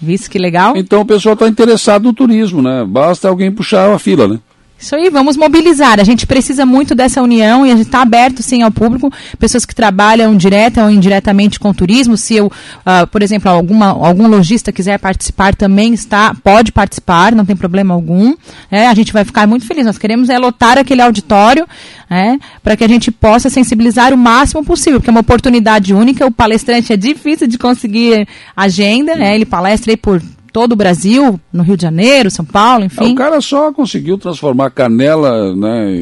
Visto 0.00 0.30
que 0.30 0.38
legal? 0.38 0.74
Então 0.74 1.02
o 1.02 1.06
pessoal 1.06 1.34
está 1.34 1.46
interessado 1.46 2.04
no 2.04 2.14
turismo, 2.14 2.62
né? 2.62 2.82
Basta 2.86 3.28
alguém 3.28 3.52
puxar 3.52 3.92
a 3.92 3.98
fila, 3.98 4.26
né? 4.26 4.40
Isso 4.78 4.94
aí, 4.94 5.08
vamos 5.08 5.38
mobilizar. 5.38 5.98
A 5.98 6.04
gente 6.04 6.26
precisa 6.26 6.66
muito 6.66 6.94
dessa 6.94 7.22
união 7.22 7.66
e 7.66 7.72
a 7.72 7.76
gente 7.76 7.86
está 7.86 8.02
aberto 8.02 8.42
sim 8.42 8.62
ao 8.62 8.70
público, 8.70 9.10
pessoas 9.38 9.64
que 9.64 9.74
trabalham 9.74 10.36
direta 10.36 10.84
ou 10.84 10.90
indiretamente 10.90 11.58
com 11.58 11.72
turismo. 11.72 12.14
Se 12.16 12.36
eu, 12.36 12.46
uh, 12.46 13.06
por 13.10 13.22
exemplo, 13.22 13.50
alguma, 13.50 13.86
algum 13.86 14.28
lojista 14.28 14.70
quiser 14.70 14.98
participar 14.98 15.54
também 15.54 15.94
está, 15.94 16.34
pode 16.34 16.72
participar, 16.72 17.34
não 17.34 17.46
tem 17.46 17.56
problema 17.56 17.94
algum. 17.94 18.34
É, 18.70 18.86
a 18.86 18.94
gente 18.94 19.14
vai 19.14 19.24
ficar 19.24 19.46
muito 19.46 19.66
feliz. 19.66 19.86
Nós 19.86 19.96
queremos 19.96 20.28
é 20.28 20.38
lotar 20.38 20.76
aquele 20.76 21.00
auditório 21.00 21.66
é, 22.10 22.36
para 22.62 22.76
que 22.76 22.84
a 22.84 22.88
gente 22.88 23.10
possa 23.10 23.48
sensibilizar 23.48 24.12
o 24.12 24.18
máximo 24.18 24.62
possível, 24.62 25.00
porque 25.00 25.08
é 25.08 25.12
uma 25.12 25.20
oportunidade 25.20 25.94
única. 25.94 26.26
O 26.26 26.30
palestrante 26.30 26.92
é 26.92 26.96
difícil 26.98 27.46
de 27.46 27.56
conseguir 27.56 28.28
agenda, 28.54 29.14
né? 29.14 29.34
ele 29.34 29.46
palestra 29.46 29.92
aí 29.92 29.96
por 29.96 30.20
todo 30.56 30.72
o 30.72 30.76
Brasil, 30.76 31.38
no 31.52 31.62
Rio 31.62 31.76
de 31.76 31.82
Janeiro, 31.82 32.30
São 32.30 32.42
Paulo, 32.42 32.82
enfim. 32.82 33.10
É, 33.10 33.12
o 33.12 33.14
cara 33.14 33.42
só 33.42 33.70
conseguiu 33.74 34.16
transformar 34.16 34.70
Canela 34.70 35.54
né, 35.54 36.00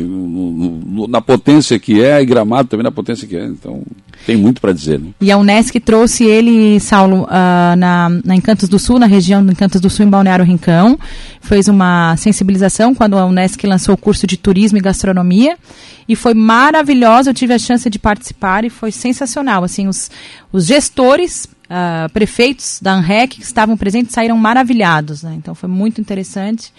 na 1.09 1.21
potência 1.21 1.77
que 1.77 2.01
é 2.01 2.23
e 2.23 2.25
Gramado 2.25 2.69
também 2.69 2.85
na 2.85 2.93
potência 2.93 3.27
que 3.27 3.37
é. 3.37 3.47
Então 3.47 3.83
tem 4.25 4.37
muito 4.37 4.61
para 4.61 4.73
dizer. 4.73 5.01
Né? 5.01 5.09
E 5.21 5.33
a 5.33 5.37
Unesc 5.37 5.81
trouxe 5.81 6.23
ele, 6.23 6.79
Saulo, 6.79 7.25
uh, 7.25 7.77
na, 7.77 8.09
na 8.25 8.37
Encantos 8.37 8.69
do 8.69 8.79
Sul, 8.79 9.01
na 9.01 9.07
região 9.07 9.45
de 9.45 9.51
Encantos 9.51 9.81
do 9.81 9.91
Sul, 9.91 10.07
em 10.07 10.09
Balneário 10.09 10.45
Rincão. 10.45 10.97
Fez 11.41 11.67
uma 11.67 12.17
sensibilização 12.17 12.95
quando 12.95 13.19
a 13.19 13.27
Unesc 13.27 13.67
lançou 13.67 13.97
o 13.97 13.99
curso 13.99 14.25
de 14.25 14.37
Turismo 14.37 14.79
e 14.79 14.81
Gastronomia 14.81 15.57
e 16.09 16.15
foi 16.15 16.33
maravilhosa. 16.33 17.31
Eu 17.31 17.35
tive 17.35 17.55
a 17.55 17.59
chance 17.59 17.91
de 17.91 17.99
participar 17.99 18.65
e 18.65 18.71
foi 18.71 18.93
sensacional. 18.93 19.65
Assim, 19.65 19.89
os, 19.89 20.13
os 20.53 20.65
gestores 20.65 21.49
uh, 21.65 22.11
prefeitos 22.13 22.81
da 22.81 22.95
ANREC 22.95 23.37
que 23.37 23.43
estavam 23.43 23.77
presentes 23.77 24.13
saíram 24.13 24.37
maravilhados. 24.37 25.23
Né? 25.23 25.35
Então 25.37 25.55
foi 25.55 25.69
muito 25.69 26.01
interessante. 26.01 26.73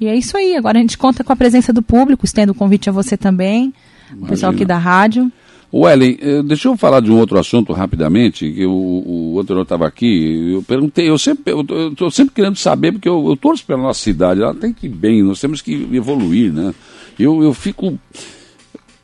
E 0.00 0.06
é 0.06 0.16
isso 0.16 0.36
aí. 0.36 0.56
Agora 0.56 0.78
a 0.78 0.80
gente 0.80 0.98
conta 0.98 1.22
com 1.22 1.32
a 1.32 1.36
presença 1.36 1.72
do 1.72 1.82
público, 1.82 2.24
estendo 2.24 2.52
o 2.52 2.54
convite 2.54 2.88
a 2.88 2.92
você 2.92 3.16
também, 3.16 3.72
o 4.20 4.26
pessoal 4.26 4.52
aqui 4.52 4.64
da 4.64 4.76
rádio. 4.76 5.30
O 5.70 5.88
Ellen, 5.88 6.18
eh, 6.20 6.42
deixa 6.42 6.68
eu 6.68 6.76
falar 6.76 7.00
de 7.00 7.10
um 7.10 7.16
outro 7.16 7.38
assunto 7.38 7.72
rapidamente, 7.72 8.50
que 8.52 8.66
o, 8.66 9.32
o 9.32 9.40
anterior 9.40 9.62
estava 9.62 9.86
aqui, 9.86 10.52
eu 10.52 10.62
perguntei, 10.62 11.08
eu 11.08 11.16
sempre 11.16 11.54
estou 11.90 12.10
sempre 12.10 12.34
querendo 12.34 12.56
saber, 12.56 12.92
porque 12.92 13.08
eu, 13.08 13.26
eu 13.26 13.34
torço 13.38 13.64
pela 13.64 13.80
nossa 13.80 14.00
cidade, 14.00 14.42
ela 14.42 14.54
tem 14.54 14.70
que 14.70 14.84
ir 14.84 14.90
bem, 14.90 15.22
nós 15.22 15.40
temos 15.40 15.62
que 15.62 15.88
evoluir, 15.90 16.52
né? 16.52 16.74
Eu, 17.18 17.42
eu 17.42 17.54
fico 17.54 17.98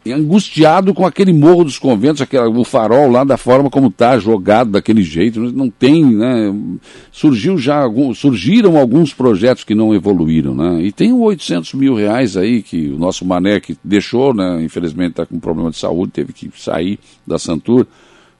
angustiado 0.06 0.94
com 0.94 1.04
aquele 1.04 1.32
morro 1.32 1.64
dos 1.64 1.78
conventos, 1.78 2.22
aquela, 2.22 2.48
o 2.48 2.64
farol 2.64 3.10
lá 3.10 3.24
da 3.24 3.36
forma 3.36 3.68
como 3.68 3.88
está 3.88 4.18
jogado 4.18 4.70
daquele 4.70 5.02
jeito, 5.02 5.40
não 5.52 5.68
tem, 5.68 6.04
né? 6.04 6.54
Surgiu 7.12 7.58
já 7.58 7.82
algum, 7.82 8.14
surgiram 8.14 8.76
alguns 8.76 9.12
projetos 9.12 9.64
que 9.64 9.74
não 9.74 9.94
evoluíram, 9.94 10.54
né? 10.54 10.82
E 10.82 10.92
tem 10.92 11.12
800 11.12 11.74
mil 11.74 11.94
reais 11.94 12.36
aí 12.36 12.62
que 12.62 12.88
o 12.88 12.98
nosso 12.98 13.24
Mané 13.24 13.60
que 13.60 13.76
deixou, 13.84 14.32
né? 14.32 14.62
Infelizmente 14.62 15.10
está 15.10 15.26
com 15.26 15.38
problema 15.38 15.70
de 15.70 15.76
saúde, 15.76 16.12
teve 16.12 16.32
que 16.32 16.50
sair 16.56 16.98
da 17.26 17.38
Santur. 17.38 17.86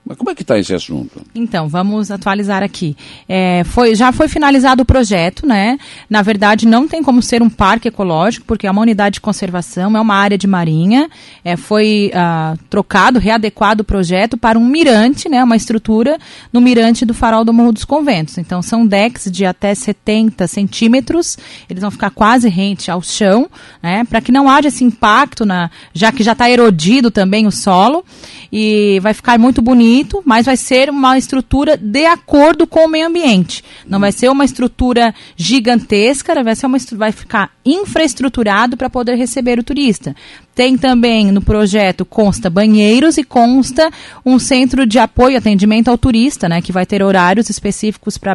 Mas 0.09 0.17
como 0.17 0.31
é 0.31 0.35
que 0.35 0.41
está 0.41 0.59
esse 0.59 0.75
assunto? 0.75 1.21
Então, 1.35 1.69
vamos 1.69 2.11
atualizar 2.11 2.63
aqui. 2.63 2.97
É, 3.29 3.63
foi, 3.65 3.95
já 3.95 4.11
foi 4.11 4.27
finalizado 4.27 4.83
o 4.83 4.87
projeto, 4.87 5.47
né? 5.47 5.77
Na 6.09 6.23
verdade, 6.23 6.67
não 6.67 6.89
tem 6.89 7.03
como 7.03 7.21
ser 7.21 7.43
um 7.43 7.51
parque 7.51 7.89
ecológico, 7.89 8.47
porque 8.47 8.67
é 8.67 8.71
uma 8.71 8.81
unidade 8.81 9.15
de 9.15 9.21
conservação, 9.21 9.95
é 9.95 10.01
uma 10.01 10.15
área 10.15 10.39
de 10.39 10.47
marinha. 10.47 11.11
É, 11.45 11.59
foi 11.59 12.11
ah, 12.15 12.57
trocado, 12.71 13.19
readequado 13.19 13.83
o 13.83 13.85
projeto 13.85 14.39
para 14.39 14.59
um 14.59 14.65
mirante, 14.65 15.29
né? 15.29 15.45
Uma 15.45 15.57
estrutura 15.57 16.19
no 16.51 16.59
mirante 16.63 17.05
do 17.05 17.13
farol 17.13 17.45
do 17.45 17.53
Morro 17.53 17.73
dos 17.73 17.85
Conventos. 17.85 18.39
Então, 18.39 18.63
são 18.63 18.87
decks 18.87 19.31
de 19.31 19.45
até 19.45 19.75
70 19.75 20.47
centímetros, 20.47 21.37
eles 21.69 21.83
vão 21.83 21.91
ficar 21.91 22.09
quase 22.09 22.49
rente 22.49 22.91
ao 22.91 23.03
chão, 23.03 23.47
né? 23.83 24.05
Para 24.09 24.23
que 24.23 24.33
não 24.33 24.49
haja 24.49 24.69
esse 24.69 24.83
impacto, 24.83 25.45
na, 25.45 25.71
já 25.93 26.11
que 26.11 26.23
já 26.23 26.33
está 26.33 26.49
erodido 26.51 27.11
também 27.11 27.47
o 27.47 27.51
solo, 27.51 28.03
e 28.51 28.99
vai 29.03 29.13
ficar 29.13 29.39
muito 29.39 29.61
bonito 29.61 29.98
bonito, 29.99 30.23
mas 30.25 30.47
vai 30.47 30.57
ser 30.57 30.91
uma 30.91 31.19
estrutura 31.19 31.77
de 31.77 32.07
acordo 32.07 32.67
com 32.67 32.85
o 32.85 32.89
meio 32.89 33.07
ambiente. 33.07 33.65
Não 33.87 33.99
vai 33.99 34.13
ser 34.13 34.31
uma 34.31 34.45
estrutura 34.45 35.15
gigantesca, 35.37 36.43
vai, 36.43 36.55
ser 36.55 36.67
uma, 36.67 36.79
vai 36.93 37.13
ficar 37.13 37.51
infraestruturado 37.65 38.77
para 38.77 38.89
poder 38.89 39.17
receber 39.17 39.59
o 39.59 39.63
turista. 39.63 40.15
Tem 40.55 40.77
também 40.77 41.31
no 41.31 41.41
projeto 41.41 42.05
consta 42.05 42.51
banheiros 42.51 43.17
e 43.17 43.23
consta 43.23 43.93
um 44.27 44.41
centro 44.41 44.85
de 44.85 44.99
apoio 44.99 45.35
e 45.35 45.37
atendimento 45.37 45.89
ao 45.89 45.97
turista, 45.97 46.49
né, 46.49 46.61
que 46.61 46.73
vai 46.73 46.85
ter 46.85 47.01
horários 47.01 47.49
específicos 47.49 48.19
para 48.19 48.35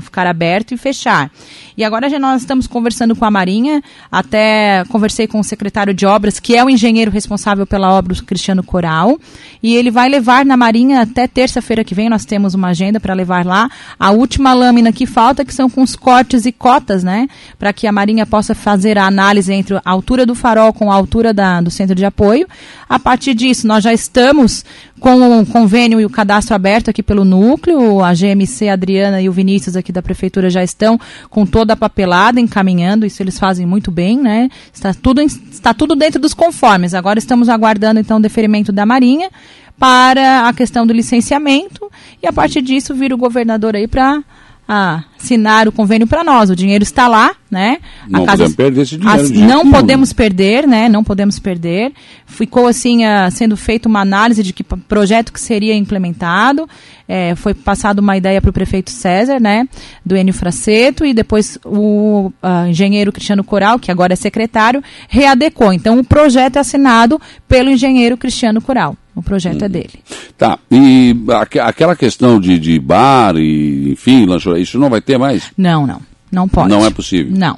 ficar 0.00 0.26
aberto 0.26 0.74
e 0.74 0.76
fechar. 0.76 1.30
E 1.76 1.84
agora 1.84 2.10
já 2.10 2.18
nós 2.18 2.40
estamos 2.40 2.66
conversando 2.66 3.14
com 3.14 3.24
a 3.24 3.30
Marinha, 3.30 3.80
até 4.10 4.82
conversei 4.88 5.28
com 5.28 5.38
o 5.38 5.44
secretário 5.44 5.94
de 5.94 6.04
obras, 6.04 6.40
que 6.40 6.56
é 6.56 6.64
o 6.64 6.70
engenheiro 6.70 7.12
responsável 7.12 7.64
pela 7.64 7.92
obra, 7.92 8.12
o 8.12 8.24
Cristiano 8.24 8.64
Coral, 8.64 9.16
e 9.62 9.76
ele 9.76 9.92
vai 9.92 10.08
levar 10.08 10.44
na 10.44 10.56
Marinha 10.56 10.75
até 10.94 11.26
terça-feira 11.26 11.84
que 11.84 11.94
vem, 11.94 12.08
nós 12.08 12.24
temos 12.24 12.54
uma 12.54 12.68
agenda 12.68 13.00
para 13.00 13.14
levar 13.14 13.44
lá 13.44 13.70
a 13.98 14.10
última 14.10 14.52
lâmina 14.52 14.92
que 14.92 15.06
falta, 15.06 15.44
que 15.44 15.54
são 15.54 15.70
com 15.70 15.82
os 15.82 15.96
cortes 15.96 16.44
e 16.44 16.52
cotas, 16.52 17.02
né, 17.02 17.28
para 17.58 17.72
que 17.72 17.86
a 17.86 17.92
Marinha 17.92 18.26
possa 18.26 18.54
fazer 18.54 18.98
a 18.98 19.06
análise 19.06 19.52
entre 19.52 19.76
a 19.76 19.82
altura 19.84 20.26
do 20.26 20.34
farol 20.34 20.72
com 20.72 20.90
a 20.90 20.94
altura 20.94 21.32
da, 21.32 21.60
do 21.60 21.70
centro 21.70 21.94
de 21.94 22.04
apoio. 22.04 22.46
A 22.88 22.98
partir 22.98 23.34
disso, 23.34 23.66
nós 23.66 23.82
já 23.82 23.92
estamos 23.92 24.64
com 25.00 25.40
o 25.40 25.46
convênio 25.46 26.00
e 26.00 26.06
o 26.06 26.10
cadastro 26.10 26.54
aberto 26.54 26.90
aqui 26.90 27.02
pelo 27.02 27.24
núcleo. 27.24 28.02
A 28.02 28.14
GMC, 28.14 28.68
a 28.68 28.72
Adriana 28.72 29.20
e 29.20 29.28
o 29.28 29.32
Vinícius 29.32 29.76
aqui 29.76 29.92
da 29.92 30.02
prefeitura 30.02 30.48
já 30.48 30.62
estão 30.62 30.98
com 31.28 31.44
toda 31.44 31.74
a 31.74 31.76
papelada 31.76 32.40
encaminhando. 32.40 33.04
Isso 33.04 33.22
eles 33.22 33.38
fazem 33.38 33.66
muito 33.66 33.90
bem, 33.90 34.18
né? 34.18 34.48
Está 34.72 34.94
tudo, 34.94 35.20
está 35.20 35.74
tudo 35.74 35.94
dentro 35.94 36.20
dos 36.20 36.34
conformes. 36.34 36.94
Agora 36.94 37.18
estamos 37.18 37.48
aguardando 37.48 38.00
então 38.00 38.18
o 38.18 38.22
deferimento 38.22 38.72
da 38.72 38.86
Marinha 38.86 39.30
para 39.78 40.48
a 40.48 40.52
questão 40.52 40.86
do 40.86 40.92
licenciamento 40.92 41.90
e 42.22 42.26
a 42.26 42.32
partir 42.32 42.62
disso 42.62 42.94
vir 42.94 43.12
o 43.12 43.18
governador 43.18 43.76
aí 43.76 43.86
para 43.86 44.22
ah, 44.68 45.04
assinar 45.18 45.66
o 45.68 45.72
convênio 45.72 46.06
para 46.06 46.22
nós. 46.22 46.50
O 46.50 46.56
dinheiro 46.56 46.82
está 46.82 47.08
lá, 47.08 47.34
né? 47.50 47.78
Não 48.08 48.24
casa, 48.24 48.44
podemos 48.44 48.56
perder 48.56 48.80
esse 48.82 48.96
dinheiro. 48.96 49.22
As, 49.22 49.30
não 49.30 49.70
podemos 49.70 50.12
perder, 50.12 50.66
né? 50.66 50.88
Não 50.88 51.02
podemos 51.02 51.38
perder. 51.38 51.92
Ficou 52.26 52.66
assim 52.66 53.04
uh, 53.04 53.30
sendo 53.30 53.56
feita 53.56 53.88
uma 53.88 54.00
análise 54.00 54.42
de 54.42 54.52
que 54.52 54.62
projeto 54.62 55.32
que 55.32 55.40
seria 55.40 55.74
implementado. 55.74 56.68
É, 57.08 57.36
foi 57.36 57.54
passada 57.54 58.00
uma 58.00 58.16
ideia 58.16 58.40
para 58.40 58.50
o 58.50 58.52
prefeito 58.52 58.90
César, 58.90 59.40
né? 59.40 59.68
Do 60.04 60.16
Enio 60.16 60.34
Fraceto 60.34 61.04
e 61.04 61.14
depois 61.14 61.58
o 61.64 62.32
uh, 62.42 62.66
engenheiro 62.68 63.12
Cristiano 63.12 63.44
Coral, 63.44 63.78
que 63.78 63.90
agora 63.90 64.12
é 64.12 64.16
secretário, 64.16 64.82
readecou. 65.08 65.72
Então 65.72 65.98
o 65.98 66.04
projeto 66.04 66.56
é 66.56 66.60
assinado 66.60 67.20
pelo 67.48 67.70
engenheiro 67.70 68.16
Cristiano 68.16 68.60
Coral. 68.60 68.96
O 69.16 69.22
projeto 69.22 69.62
hum. 69.62 69.64
é 69.64 69.68
dele. 69.70 69.94
Tá. 70.36 70.58
E 70.70 71.16
aquela 71.62 71.96
questão 71.96 72.38
de, 72.38 72.58
de 72.58 72.78
bar 72.78 73.34
e, 73.36 73.92
enfim, 73.92 74.26
lanchonete, 74.26 74.62
isso 74.62 74.78
não 74.78 74.90
vai 74.90 75.00
ter 75.00 75.15
mais? 75.18 75.52
Não, 75.56 75.86
não. 75.86 76.00
Não 76.30 76.48
pode. 76.48 76.68
Não 76.68 76.84
é 76.84 76.90
possível? 76.90 77.36
Não. 77.36 77.56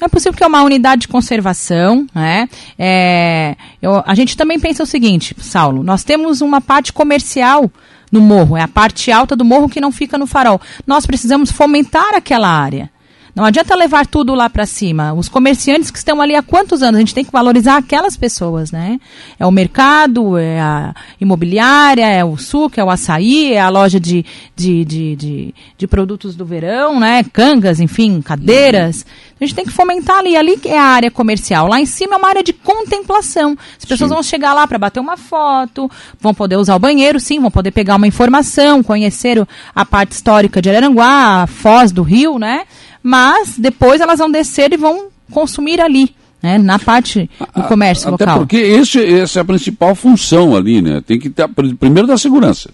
Não 0.00 0.06
é 0.06 0.08
possível 0.08 0.32
porque 0.32 0.44
é 0.44 0.46
uma 0.46 0.62
unidade 0.62 1.02
de 1.02 1.08
conservação, 1.08 2.06
né? 2.14 2.48
É, 2.78 3.56
eu, 3.82 4.02
a 4.06 4.14
gente 4.14 4.36
também 4.36 4.58
pensa 4.60 4.82
o 4.82 4.86
seguinte, 4.86 5.34
Saulo, 5.38 5.82
nós 5.82 6.04
temos 6.04 6.40
uma 6.40 6.60
parte 6.60 6.92
comercial 6.92 7.70
no 8.10 8.20
morro, 8.20 8.56
é 8.56 8.62
a 8.62 8.68
parte 8.68 9.10
alta 9.10 9.34
do 9.34 9.44
morro 9.44 9.68
que 9.68 9.80
não 9.80 9.90
fica 9.90 10.16
no 10.16 10.26
farol. 10.26 10.60
Nós 10.86 11.06
precisamos 11.06 11.50
fomentar 11.50 12.14
aquela 12.14 12.48
área. 12.48 12.88
Não 13.34 13.44
adianta 13.44 13.74
levar 13.74 14.06
tudo 14.06 14.32
lá 14.32 14.48
para 14.48 14.64
cima. 14.64 15.12
Os 15.12 15.28
comerciantes 15.28 15.90
que 15.90 15.98
estão 15.98 16.22
ali 16.22 16.36
há 16.36 16.42
quantos 16.42 16.84
anos? 16.84 16.96
A 16.96 17.00
gente 17.00 17.14
tem 17.14 17.24
que 17.24 17.32
valorizar 17.32 17.76
aquelas 17.76 18.16
pessoas, 18.16 18.70
né? 18.70 19.00
É 19.36 19.44
o 19.44 19.50
mercado, 19.50 20.38
é 20.38 20.60
a 20.60 20.94
imobiliária, 21.20 22.06
é 22.06 22.24
o 22.24 22.36
suco, 22.36 22.78
é 22.78 22.84
o 22.84 22.90
açaí, 22.90 23.52
é 23.54 23.60
a 23.60 23.68
loja 23.68 23.98
de, 23.98 24.24
de, 24.54 24.84
de, 24.84 25.16
de, 25.16 25.54
de 25.76 25.86
produtos 25.88 26.36
do 26.36 26.44
verão, 26.44 27.00
né? 27.00 27.24
Cangas, 27.24 27.80
enfim, 27.80 28.22
cadeiras. 28.22 29.04
A 29.40 29.44
gente 29.44 29.56
tem 29.56 29.64
que 29.64 29.72
fomentar 29.72 30.18
ali. 30.18 30.36
Ali 30.36 30.56
é 30.64 30.78
a 30.78 30.84
área 30.84 31.10
comercial. 31.10 31.66
Lá 31.66 31.80
em 31.80 31.86
cima 31.86 32.14
é 32.14 32.18
uma 32.18 32.28
área 32.28 32.42
de 32.42 32.52
contemplação. 32.52 33.58
As 33.76 33.84
pessoas 33.84 34.10
sim. 34.10 34.14
vão 34.14 34.22
chegar 34.22 34.54
lá 34.54 34.64
para 34.68 34.78
bater 34.78 35.00
uma 35.00 35.16
foto, 35.16 35.90
vão 36.20 36.32
poder 36.32 36.56
usar 36.56 36.76
o 36.76 36.78
banheiro, 36.78 37.18
sim, 37.18 37.40
vão 37.40 37.50
poder 37.50 37.72
pegar 37.72 37.96
uma 37.96 38.06
informação, 38.06 38.80
conhecer 38.80 39.44
a 39.74 39.84
parte 39.84 40.12
histórica 40.12 40.62
de 40.62 40.70
Araranguá, 40.70 41.42
a 41.42 41.46
foz 41.48 41.90
do 41.90 42.04
rio, 42.04 42.38
né? 42.38 42.64
Mas 43.04 43.58
depois 43.58 44.00
elas 44.00 44.18
vão 44.18 44.30
descer 44.30 44.72
e 44.72 44.78
vão 44.78 45.08
consumir 45.30 45.80
ali. 45.80 46.14
Né, 46.42 46.58
na 46.58 46.78
parte 46.78 47.30
do 47.56 47.62
comércio 47.62 48.12
Até 48.12 48.24
local. 48.26 48.40
porque 48.40 48.58
esse, 48.58 49.02
essa 49.02 49.38
é 49.38 49.42
a 49.42 49.44
principal 49.46 49.94
função 49.94 50.54
ali, 50.54 50.82
né? 50.82 51.00
Tem 51.00 51.18
que 51.18 51.30
ter, 51.30 51.48
primeiro 51.48 52.06
da 52.06 52.18
segurança, 52.18 52.68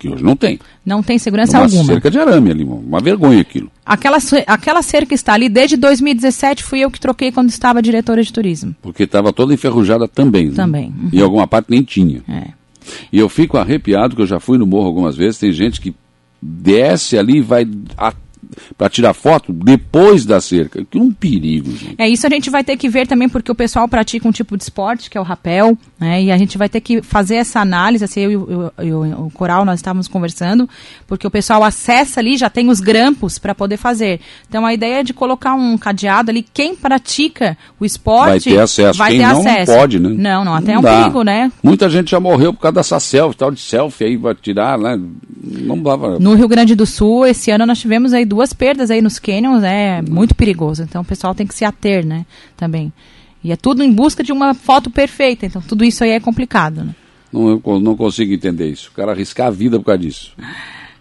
que 0.00 0.08
hoje 0.08 0.24
não 0.24 0.34
tem. 0.34 0.58
Não 0.84 1.00
tem 1.00 1.16
segurança 1.16 1.58
uma 1.58 1.64
alguma. 1.66 1.84
cerca 1.84 2.10
de 2.10 2.18
arame 2.18 2.50
ali, 2.50 2.64
uma 2.64 2.98
vergonha 2.98 3.40
aquilo. 3.40 3.70
Aquela, 3.86 4.18
aquela 4.48 4.82
cerca 4.82 5.14
está 5.14 5.32
ali 5.34 5.48
desde 5.48 5.76
2017, 5.76 6.64
fui 6.64 6.80
eu 6.80 6.90
que 6.90 6.98
troquei 6.98 7.30
quando 7.30 7.50
estava 7.50 7.80
diretora 7.80 8.20
de 8.20 8.32
turismo. 8.32 8.74
Porque 8.82 9.04
estava 9.04 9.32
toda 9.32 9.54
enferrujada 9.54 10.08
também. 10.08 10.48
Né? 10.48 10.54
Também. 10.56 10.86
Uhum. 10.86 11.10
E 11.12 11.22
alguma 11.22 11.46
parte 11.46 11.70
nem 11.70 11.84
tinha. 11.84 12.20
É. 12.28 12.48
E 13.12 13.18
eu 13.20 13.28
fico 13.28 13.56
arrepiado, 13.56 14.16
que 14.16 14.22
eu 14.22 14.26
já 14.26 14.40
fui 14.40 14.58
no 14.58 14.66
morro 14.66 14.88
algumas 14.88 15.14
vezes, 15.14 15.38
tem 15.38 15.52
gente 15.52 15.80
que 15.80 15.94
desce 16.42 17.16
ali 17.16 17.36
e 17.36 17.40
vai 17.40 17.64
para 18.76 18.88
tirar 18.88 19.14
foto 19.14 19.52
depois 19.52 20.24
da 20.24 20.40
cerca. 20.40 20.84
Que 20.84 20.98
é 20.98 21.00
um 21.00 21.12
perigo, 21.12 21.70
gente. 21.70 21.94
É 21.98 22.08
isso 22.08 22.26
a 22.26 22.30
gente 22.30 22.50
vai 22.50 22.64
ter 22.64 22.76
que 22.76 22.88
ver 22.88 23.06
também 23.06 23.28
porque 23.28 23.50
o 23.50 23.54
pessoal 23.54 23.88
pratica 23.88 24.28
um 24.28 24.32
tipo 24.32 24.56
de 24.56 24.62
esporte 24.62 25.10
que 25.10 25.18
é 25.18 25.20
o 25.20 25.24
rapel, 25.24 25.76
né? 25.98 26.22
E 26.22 26.30
a 26.30 26.38
gente 26.38 26.58
vai 26.58 26.68
ter 26.68 26.80
que 26.80 27.02
fazer 27.02 27.36
essa 27.36 27.60
análise, 27.60 28.04
assim, 28.04 28.20
eu 28.20 28.72
e 28.82 28.92
o 28.92 29.30
Coral 29.32 29.64
nós 29.64 29.78
estávamos 29.78 30.08
conversando, 30.08 30.68
porque 31.06 31.26
o 31.26 31.30
pessoal 31.30 31.62
acessa 31.62 32.20
ali, 32.20 32.36
já 32.36 32.50
tem 32.50 32.68
os 32.68 32.80
grampos 32.80 33.38
para 33.38 33.54
poder 33.54 33.76
fazer. 33.76 34.20
Então 34.48 34.64
a 34.64 34.72
ideia 34.72 35.00
é 35.00 35.02
de 35.02 35.12
colocar 35.12 35.54
um 35.54 35.76
cadeado 35.78 36.30
ali, 36.30 36.42
quem 36.42 36.74
pratica 36.74 37.56
o 37.78 37.84
esporte 37.84 38.48
vai 38.48 38.56
ter 38.56 38.60
acesso. 38.60 38.98
Vai 38.98 39.10
quem 39.10 39.20
ter 39.20 39.26
não, 39.26 39.40
acesso. 39.40 39.72
pode, 39.72 39.98
né? 39.98 40.08
Não, 40.08 40.44
não, 40.44 40.54
até 40.54 40.68
não 40.68 40.74
é 40.74 40.78
um 40.78 40.82
dá. 40.82 40.98
perigo, 40.98 41.22
né? 41.22 41.52
Muita 41.62 41.88
gente 41.88 42.10
já 42.10 42.20
morreu 42.20 42.52
por 42.52 42.60
causa 42.60 42.74
dessa 42.74 43.00
selfie, 43.00 43.36
tal 43.36 43.50
de 43.50 43.60
selfie 43.60 44.04
aí, 44.04 44.16
vai 44.16 44.34
tirar, 44.34 44.78
né? 44.78 45.00
Não 45.42 45.80
dava. 45.80 46.18
No 46.18 46.34
Rio 46.34 46.48
Grande 46.48 46.74
do 46.74 46.86
Sul, 46.86 47.26
esse 47.26 47.50
ano 47.50 47.66
nós 47.66 47.78
tivemos 47.78 48.12
aí 48.12 48.24
duas 48.24 48.43
perdas 48.52 48.90
aí 48.90 49.00
nos 49.00 49.18
canyons, 49.18 49.62
é 49.62 50.02
muito 50.02 50.34
perigoso. 50.34 50.82
Então 50.82 51.02
o 51.02 51.04
pessoal 51.04 51.34
tem 51.34 51.46
que 51.46 51.54
se 51.54 51.64
ater, 51.64 52.04
né? 52.04 52.26
Também. 52.56 52.92
E 53.42 53.52
é 53.52 53.56
tudo 53.56 53.82
em 53.82 53.92
busca 53.92 54.22
de 54.22 54.32
uma 54.32 54.54
foto 54.54 54.90
perfeita. 54.90 55.46
Então 55.46 55.62
tudo 55.62 55.84
isso 55.84 56.02
aí 56.04 56.10
é 56.10 56.20
complicado, 56.20 56.84
né? 56.84 56.94
Não, 57.32 57.60
eu 57.64 57.80
não 57.80 57.96
consigo 57.96 58.32
entender 58.32 58.68
isso. 58.68 58.90
O 58.90 58.92
cara 58.92 59.12
arriscar 59.12 59.48
a 59.48 59.50
vida 59.50 59.78
por 59.78 59.86
causa 59.86 59.98
disso. 59.98 60.32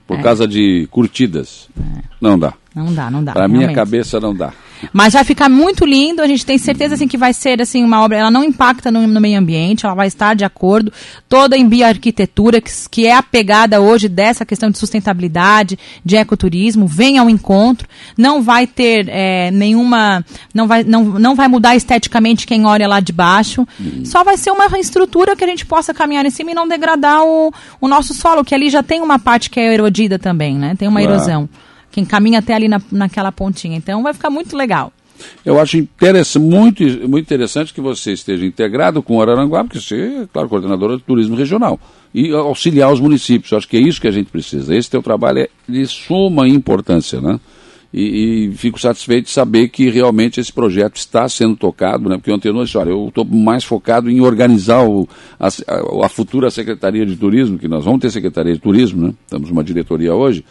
Por 0.08 0.20
é. 0.20 0.22
causa 0.22 0.48
de 0.48 0.88
curtidas. 0.90 1.70
É. 1.80 2.04
Não 2.20 2.38
dá. 2.38 2.54
Não 2.76 2.94
dá, 2.94 3.12
não 3.12 3.24
dá. 3.24 3.34
Para 3.34 3.48
minha 3.48 3.72
cabeça 3.74 4.20
não 4.20 4.36
dá. 4.36 4.52
Mas 4.92 5.14
vai 5.14 5.24
ficar 5.24 5.50
muito 5.50 5.86
lindo, 5.86 6.22
a 6.22 6.28
gente 6.28 6.46
tem 6.46 6.58
certeza 6.58 6.96
assim 6.96 7.08
que 7.08 7.18
vai 7.18 7.34
ser 7.34 7.62
assim 7.62 7.84
uma 7.84 8.02
obra, 8.02 8.18
ela 8.18 8.32
não 8.32 8.44
impacta 8.44 8.92
no, 8.92 9.08
no 9.08 9.22
meio 9.22 9.40
ambiente, 9.40 9.86
ela 9.86 9.96
vai 9.96 10.08
estar 10.08 10.36
de 10.36 10.44
acordo, 10.44 10.92
toda 11.30 11.58
em 11.58 11.68
bioarquitetura, 11.68 12.60
que, 12.60 12.72
que 12.90 13.08
é 13.08 13.14
a 13.14 13.24
pegada 13.24 13.80
hoje 13.82 14.10
dessa 14.10 14.46
questão 14.46 14.70
de 14.70 14.78
sustentabilidade, 14.78 15.78
de 16.04 16.16
ecoturismo, 16.16 16.88
vem 16.88 17.18
ao 17.18 17.30
encontro, 17.30 17.88
não 18.18 18.42
vai 18.42 18.68
ter 18.68 19.08
é, 19.10 19.52
nenhuma, 19.52 20.26
não 20.54 20.68
vai, 20.68 20.84
não, 20.84 21.04
não 21.04 21.36
vai 21.36 21.48
mudar 21.48 21.76
esteticamente 21.76 22.48
quem 22.48 22.66
olha 22.66 22.88
lá 22.88 23.00
de 23.00 23.14
baixo, 23.14 23.68
uhum. 23.80 24.06
só 24.06 24.24
vai 24.24 24.38
ser 24.38 24.52
uma 24.52 24.68
estrutura 24.80 25.36
que 25.36 25.44
a 25.44 25.48
gente 25.48 25.66
possa 25.66 25.94
caminhar 25.94 26.26
em 26.26 26.30
cima 26.30 26.52
e 26.52 26.56
não 26.56 26.68
degradar 26.68 27.24
o, 27.24 27.54
o 27.80 27.88
nosso 27.88 28.14
solo, 28.14 28.44
que 28.44 28.56
ali 28.56 28.70
já 28.70 28.82
tem 28.82 29.02
uma 29.02 29.20
parte 29.20 29.50
que 29.50 29.60
é 29.60 29.74
erodida 29.74 30.18
também, 30.18 30.58
né? 30.58 30.76
Tem 30.78 30.88
uma 30.88 31.02
erosão. 31.02 31.50
Quem 31.94 32.04
caminha 32.04 32.40
até 32.40 32.54
ali 32.54 32.68
na, 32.68 32.82
naquela 32.92 33.32
pontinha. 33.32 33.78
Então 33.78 34.04
vai 34.04 34.14
ficar 34.14 34.30
muito 34.30 34.58
legal. 34.58 34.92
Eu 35.46 35.60
acho 35.60 35.78
muito, 36.40 36.84
muito 37.08 37.20
interessante 37.20 37.74
que 37.74 37.80
você 37.80 38.14
esteja 38.14 38.46
integrado 38.46 39.02
com 39.02 39.18
o 39.18 39.22
Araranguá, 39.22 39.64
porque 39.64 39.80
você 39.80 40.24
é, 40.24 40.28
claro, 40.32 40.50
coordenadora 40.50 40.98
de 40.98 41.04
turismo 41.04 41.36
regional. 41.36 41.80
E 42.14 42.32
auxiliar 42.32 42.92
os 42.92 43.00
municípios. 43.00 43.52
Eu 43.52 43.60
acho 43.60 43.68
que 43.68 43.78
é 43.78 43.80
isso 43.80 44.02
que 44.02 44.08
a 44.08 44.12
gente 44.12 44.32
precisa. 44.32 44.76
Esse 44.76 44.90
teu 44.90 45.02
trabalho 45.02 45.40
é 45.40 45.50
de 45.70 45.86
suma 45.86 46.48
importância, 46.48 47.22
né? 47.22 47.40
E, 47.94 48.48
e, 48.50 48.56
fico 48.56 48.82
satisfeito 48.82 49.26
de 49.26 49.32
saber 49.32 49.70
que 49.70 49.88
realmente 49.88 50.40
esse 50.40 50.52
projeto 50.52 50.96
está 50.96 51.30
sendo 51.30 51.56
tocado, 51.56 52.10
né? 52.10 52.18
Porque 52.18 52.32
ontem 52.32 52.50
eu 52.50 52.64
disse, 52.64 52.76
olha, 52.76 52.90
eu 52.90 53.08
estou 53.08 53.24
mais 53.24 53.64
focado 53.64 54.10
em 54.10 54.20
organizar 54.20 54.84
o, 54.84 55.08
a, 55.40 55.48
a, 55.48 56.06
a, 56.06 56.10
futura 56.10 56.50
Secretaria 56.50 57.06
de 57.06 57.16
Turismo, 57.16 57.60
que 57.60 57.68
nós 57.68 57.86
vamos 57.86 58.02
ter 58.02 58.10
Secretaria 58.10 58.54
de 58.54 58.60
Turismo, 58.60 59.08
né? 59.08 59.14
Estamos 59.24 59.52
uma 59.52 59.64
diretoria 59.64 60.16
hoje, 60.16 60.44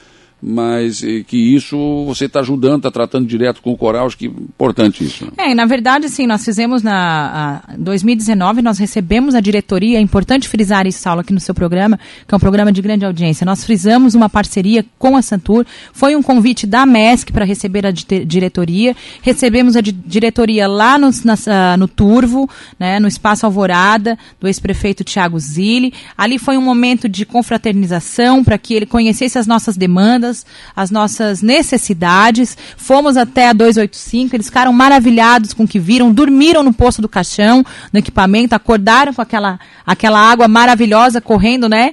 mas 0.43 1.01
que 1.27 1.37
isso 1.37 2.05
você 2.07 2.25
está 2.25 2.41
ajudando, 2.41 2.79
está 2.79 2.91
tratando 2.91 3.27
direto 3.27 3.63
com 3.63 3.71
o 3.71 3.77
coral, 3.77 4.07
acho 4.07 4.19
que 4.19 4.27
é 4.27 4.29
importante 4.29 5.05
isso. 5.05 5.31
É, 5.37 5.55
na 5.55 5.65
verdade, 5.67 6.09
sim, 6.09 6.27
nós 6.27 6.45
fizemos 6.45 6.83
na 6.83 7.63
2019, 7.79 8.63
nós 8.63 8.79
recebemos 8.79 9.35
a 9.35 9.41
diretoria, 9.41 9.99
é 9.99 10.01
importante 10.01 10.49
frisar 10.49 10.87
isso, 10.87 10.99
Saulo, 10.99 11.21
aqui 11.21 11.33
no 11.33 11.41
seu 11.41 11.55
programa, 11.55 11.99
que 12.27 12.35
é 12.35 12.37
um 12.37 12.41
programa 12.41 12.73
de 12.73 12.83
grande 12.83 13.05
audiência. 13.05 13.45
Nós 13.45 13.65
frisamos 13.65 14.15
uma 14.15 14.29
parceria 14.29 14.85
com 14.99 15.17
a 15.17 15.23
Santur, 15.23 15.65
foi 15.93 16.17
um 16.17 16.23
convite 16.23 16.67
da 16.67 16.85
MESC 16.85 17.33
para 17.33 17.45
receber 17.45 17.87
a 17.87 17.91
diretoria, 17.91 18.97
recebemos 19.23 19.77
a 19.77 19.81
di 19.81 19.93
diretoria 19.93 20.67
lá 20.67 20.99
no, 20.99 21.11
na, 21.25 21.77
no 21.77 21.87
Turvo, 21.87 22.49
né, 22.79 22.99
no 22.99 23.07
Espaço 23.07 23.47
Alvorada, 23.47 24.19
do 24.41 24.47
ex-prefeito 24.47 25.05
Tiago 25.05 25.39
Zilli. 25.39 25.93
Ali 26.17 26.39
foi 26.39 26.57
um 26.57 26.63
momento 26.63 27.09
de 27.09 27.25
confraternização 27.25 28.43
para 28.43 28.59
que 28.59 28.75
ele 28.75 28.87
conhecesse 28.87 29.39
as 29.39 29.47
nossas 29.47 29.77
demandas, 29.77 30.32
nossas, 30.33 30.47
as 30.75 30.91
nossas 30.91 31.43
necessidades. 31.43 32.57
Fomos 32.77 33.17
até 33.17 33.49
a 33.49 33.53
285, 33.53 34.35
eles 34.35 34.47
ficaram 34.47 34.73
maravilhados 34.73 35.53
com 35.53 35.65
o 35.65 35.69
que 35.69 35.79
viram, 35.79 36.13
dormiram 36.13 36.63
no 36.63 36.73
posto 36.73 37.03
do 37.03 37.09
caixão, 37.09 37.65
no 37.93 37.99
equipamento, 37.99 38.55
acordaram 38.55 39.13
com 39.13 39.21
aquela, 39.21 39.61
aquela 39.87 40.19
água 40.19 40.49
maravilhosa 40.49 41.21
correndo, 41.21 41.69
né, 41.69 41.93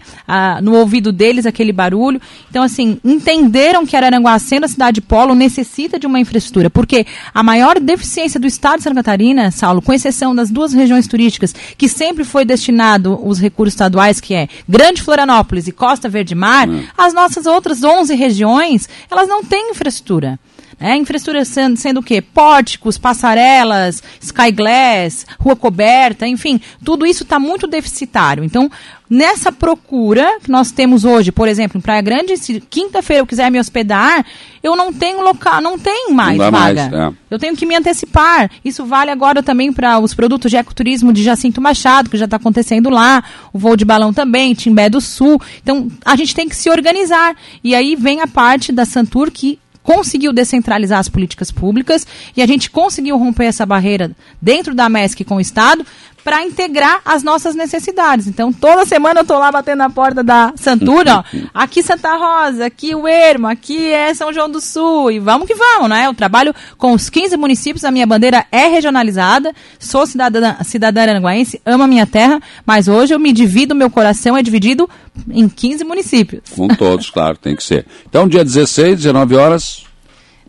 no 0.62 0.76
ouvido 0.76 1.12
deles, 1.12 1.46
aquele 1.46 1.74
barulho. 1.74 2.22
Então, 2.50 2.64
assim, 2.64 3.00
entenderam 3.04 3.86
que 3.86 3.96
Araranguá, 3.96 4.38
sendo 4.40 4.66
a 4.66 4.68
cidade 4.68 5.02
polo, 5.02 5.36
necessita 5.36 6.00
de 6.00 6.08
uma 6.08 6.20
infraestrutura, 6.20 6.70
porque 6.70 7.06
a 7.34 7.44
maior 7.44 7.80
deficiência 7.80 8.40
do 8.40 8.48
estado 8.48 8.78
de 8.78 8.84
Santa 8.84 8.96
Catarina, 8.96 9.52
Saulo, 9.52 9.82
com 9.82 9.94
exceção 9.94 10.34
das 10.34 10.50
duas 10.50 10.74
regiões 10.74 11.08
turísticas, 11.08 11.54
que 11.78 11.90
sempre 11.90 12.24
foi 12.24 12.46
destinado 12.46 13.20
os 13.24 13.40
recursos 13.40 13.74
estaduais, 13.74 14.20
que 14.20 14.34
é 14.34 14.48
Grande 14.68 15.02
Florianópolis 15.02 15.68
e 15.68 15.72
Costa 15.72 16.08
Verde 16.08 16.36
Mar, 16.36 16.70
hum. 16.70 16.84
as 16.98 17.14
nossas 17.14 17.46
outras 17.46 17.84
11 17.84 18.16
regiões 18.16 18.29
regiões, 18.30 18.88
elas 19.10 19.28
não 19.28 19.44
têm 19.44 19.72
infraestrutura. 19.72 20.40
É, 20.80 20.96
infraestrutura 20.96 21.44
sendo, 21.44 21.78
sendo 21.78 22.00
o 22.00 22.04
quê? 22.04 22.22
Pórticos, 22.22 22.98
passarelas, 22.98 24.02
skyglass, 24.22 25.26
rua 25.38 25.56
coberta, 25.56 26.26
enfim, 26.26 26.62
tudo 26.86 27.06
isso 27.06 27.24
está 27.24 27.38
muito 27.38 27.68
deficitário. 27.68 28.46
Então, 28.46 28.72
nessa 29.10 29.52
procura 29.52 30.40
que 30.42 30.52
nós 30.52 30.72
temos 30.72 31.04
hoje, 31.04 31.32
por 31.32 31.48
exemplo, 31.48 31.78
em 31.78 31.82
Praia 31.82 32.02
Grande, 32.02 32.38
se 32.38 32.62
quinta-feira 32.62 33.22
eu 33.22 33.26
quiser 33.26 33.50
me 33.50 33.60
hospedar, 33.60 34.24
eu 34.62 34.76
não 34.76 34.94
tenho 34.94 35.22
local, 35.22 35.62
não 35.62 35.80
tem 35.80 36.14
mais 36.14 36.38
não 36.38 36.52
vaga. 36.52 36.90
Mais, 36.90 36.94
é. 36.94 37.18
Eu 37.32 37.40
tenho 37.40 37.56
que 37.56 37.66
me 37.66 37.76
antecipar. 37.76 38.52
Isso 38.64 38.86
vale 38.86 39.10
agora 39.10 39.42
também 39.42 39.74
para 39.74 39.98
os 40.00 40.14
produtos 40.14 40.52
de 40.52 40.58
ecoturismo 40.58 41.12
de 41.12 41.24
Jacinto 41.24 41.60
Machado, 41.60 42.10
que 42.10 42.18
já 42.18 42.26
está 42.26 42.38
acontecendo 42.38 42.90
lá, 42.90 43.24
o 43.52 43.58
voo 43.58 43.76
de 43.76 43.86
balão 43.86 44.14
também, 44.14 44.54
Timbé 44.54 44.90
do 44.90 45.02
Sul. 45.02 45.42
Então, 45.62 45.88
a 46.06 46.16
gente 46.16 46.36
tem 46.36 46.48
que 46.48 46.56
se 46.56 46.70
organizar. 46.70 47.36
E 47.64 47.74
aí 47.74 47.96
vem 47.96 48.22
a 48.22 48.28
parte 48.28 48.72
da 48.72 48.86
Santur 48.86 49.32
que 49.32 49.58
conseguiu 49.82 50.32
descentralizar 50.32 51.00
as 51.00 51.10
políticas 51.10 51.50
públicas 51.50 52.06
e 52.38 52.44
a 52.44 52.46
gente 52.46 52.70
conseguiu 52.70 53.18
romper 53.18 53.46
essa 53.46 53.66
barreira 53.66 54.12
dentro 54.40 54.76
da 54.76 54.88
MESC 54.88 55.24
com 55.24 55.38
o 55.38 55.42
Estado 55.42 55.84
para 56.24 56.44
integrar 56.44 57.02
as 57.06 57.24
nossas 57.24 57.56
necessidades. 57.56 58.28
Então, 58.28 58.52
toda 58.52 58.86
semana 58.86 59.20
eu 59.20 59.22
estou 59.24 59.38
lá 59.38 59.52
batendo 59.52 59.80
na 59.80 59.90
porta 59.90 60.24
da 60.24 60.54
Santura, 60.56 61.18
ó, 61.18 61.24
aqui 61.54 61.82
Santa 61.82 62.16
Rosa, 62.16 62.66
aqui 62.66 62.94
o 62.94 63.08
Ermo, 63.08 63.48
aqui 63.48 63.92
é 63.92 64.14
São 64.14 64.32
João 64.34 64.50
do 64.50 64.62
Sul, 64.62 65.12
e 65.12 65.20
vamos 65.20 65.48
que 65.48 65.56
vamos, 65.56 65.90
né? 65.90 66.08
Eu 66.08 66.14
trabalho 66.14 66.54
com 66.78 66.94
os 66.94 67.10
15 67.10 67.38
municípios, 67.38 67.84
a 67.84 67.92
minha 67.92 68.06
bandeira 68.06 68.46
é 68.52 68.68
regionalizada, 68.68 69.54
sou 69.80 70.06
cidadã, 70.06 70.56
cidadã 70.64 71.02
aranguaense, 71.02 71.62
amo 71.66 71.84
a 71.84 71.88
minha 71.88 72.06
terra, 72.06 72.40
mas 72.66 72.88
hoje 72.88 73.14
eu 73.14 73.20
me 73.20 73.32
divido, 73.32 73.76
meu 73.76 73.90
coração 73.90 74.38
é 74.38 74.44
dividido 74.44 74.90
em 75.30 75.48
15 75.48 75.84
municípios. 75.84 76.42
Com 76.56 76.68
todos, 76.68 77.10
claro, 77.10 77.38
tem 77.38 77.56
que 77.56 77.64
ser. 77.64 77.86
Então, 78.08 78.28
dia 78.28 78.44
16, 78.44 78.98
19 78.98 79.36
horas, 79.36 79.89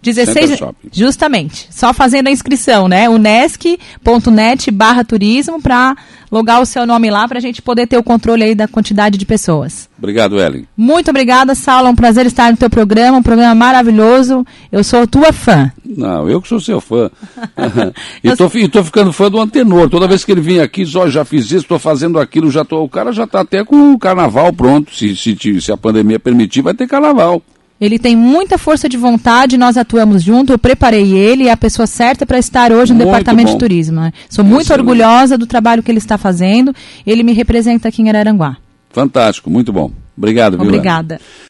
16, 0.03 0.61
justamente, 0.91 1.69
só 1.71 1.93
fazendo 1.93 2.29
a 2.29 2.31
inscrição, 2.31 2.89
né? 2.89 3.09
unesc.net 3.09 4.71
barra 4.71 5.05
turismo 5.05 5.61
para 5.61 5.95
logar 6.31 6.63
o 6.63 6.67
seu 6.67 6.87
nome 6.87 7.11
lá 7.11 7.27
para 7.29 7.39
a 7.39 7.41
gente 7.41 7.61
poder 7.61 7.87
ter 7.87 7.99
o 7.99 8.03
controle 8.03 8.43
aí 8.45 8.55
da 8.55 8.69
quantidade 8.69 9.19
de 9.19 9.27
pessoas. 9.27 9.91
Obrigado, 9.99 10.41
Ellen. 10.41 10.67
Muito 10.77 11.11
obrigada, 11.11 11.55
Saulo, 11.55 11.89
é 11.89 11.91
um 11.91 11.95
prazer 11.95 12.25
estar 12.25 12.51
no 12.51 12.57
teu 12.57 12.71
programa, 12.71 13.19
um 13.19 13.23
programa 13.23 13.55
maravilhoso. 13.55 14.47
Eu 14.71 14.83
sou 14.83 15.07
tua 15.07 15.33
fã. 15.33 15.71
Não, 15.85 16.29
eu 16.29 16.41
que 16.41 16.49
sou 16.49 16.61
seu 16.61 16.81
fã. 16.81 17.11
e 18.25 18.35
tô, 18.37 18.49
tô, 18.71 18.85
ficando 18.85 19.13
fã 19.13 19.31
do 19.31 19.41
Antenor. 19.41 19.91
Toda 19.91 20.09
vez 20.09 20.25
que 20.25 20.33
ele 20.33 20.41
vem 20.41 20.61
aqui, 20.61 20.87
só 20.87 21.09
já 21.09 21.25
fiz 21.25 21.47
isso, 21.47 21.57
estou 21.57 21.79
fazendo 21.79 22.19
aquilo, 22.19 22.51
já 22.51 22.65
tô, 22.65 22.83
o 22.83 22.89
cara 22.89 23.13
já 23.13 23.25
está 23.25 23.41
até 23.41 23.65
com 23.65 23.93
o 23.93 23.99
carnaval 23.99 24.53
pronto. 24.53 24.95
Se, 24.95 25.15
se, 25.17 25.61
se 25.61 25.73
a 25.73 25.77
pandemia 25.77 26.19
permitir, 26.19 26.63
vai 26.63 26.75
ter 26.75 26.87
carnaval. 26.87 27.43
Ele 27.81 27.99
tem 27.99 28.15
muita 28.15 28.59
força 28.59 28.89
de 28.89 28.97
vontade, 28.97 29.57
nós 29.57 29.77
atuamos 29.77 30.23
junto, 30.23 30.53
eu 30.53 30.59
preparei 30.59 31.13
ele, 31.15 31.49
é 31.49 31.51
a 31.51 31.57
pessoa 31.57 31.87
certa 31.87 32.27
para 32.27 32.39
estar 32.39 32.73
hoje 32.73 32.93
no 32.93 32.99
muito 32.99 33.09
Departamento 33.09 33.49
bom. 33.49 33.55
de 33.55 33.59
Turismo. 33.59 34.01
Né? 34.01 34.13
Sou 34.29 34.45
muito 34.45 34.67
Excelente. 34.67 34.81
orgulhosa 34.81 35.39
do 35.39 35.47
trabalho 35.47 35.83
que 35.83 35.91
ele 35.91 35.99
está 35.99 36.19
fazendo, 36.19 36.75
ele 37.07 37.23
me 37.23 37.33
representa 37.33 37.89
aqui 37.89 38.03
em 38.03 38.09
Araranguá. 38.09 38.59
Fantástico, 38.91 39.49
muito 39.49 39.73
bom. 39.73 39.91
Obrigado, 40.17 40.59
viu? 40.59 40.67
Obrigada. 40.67 41.19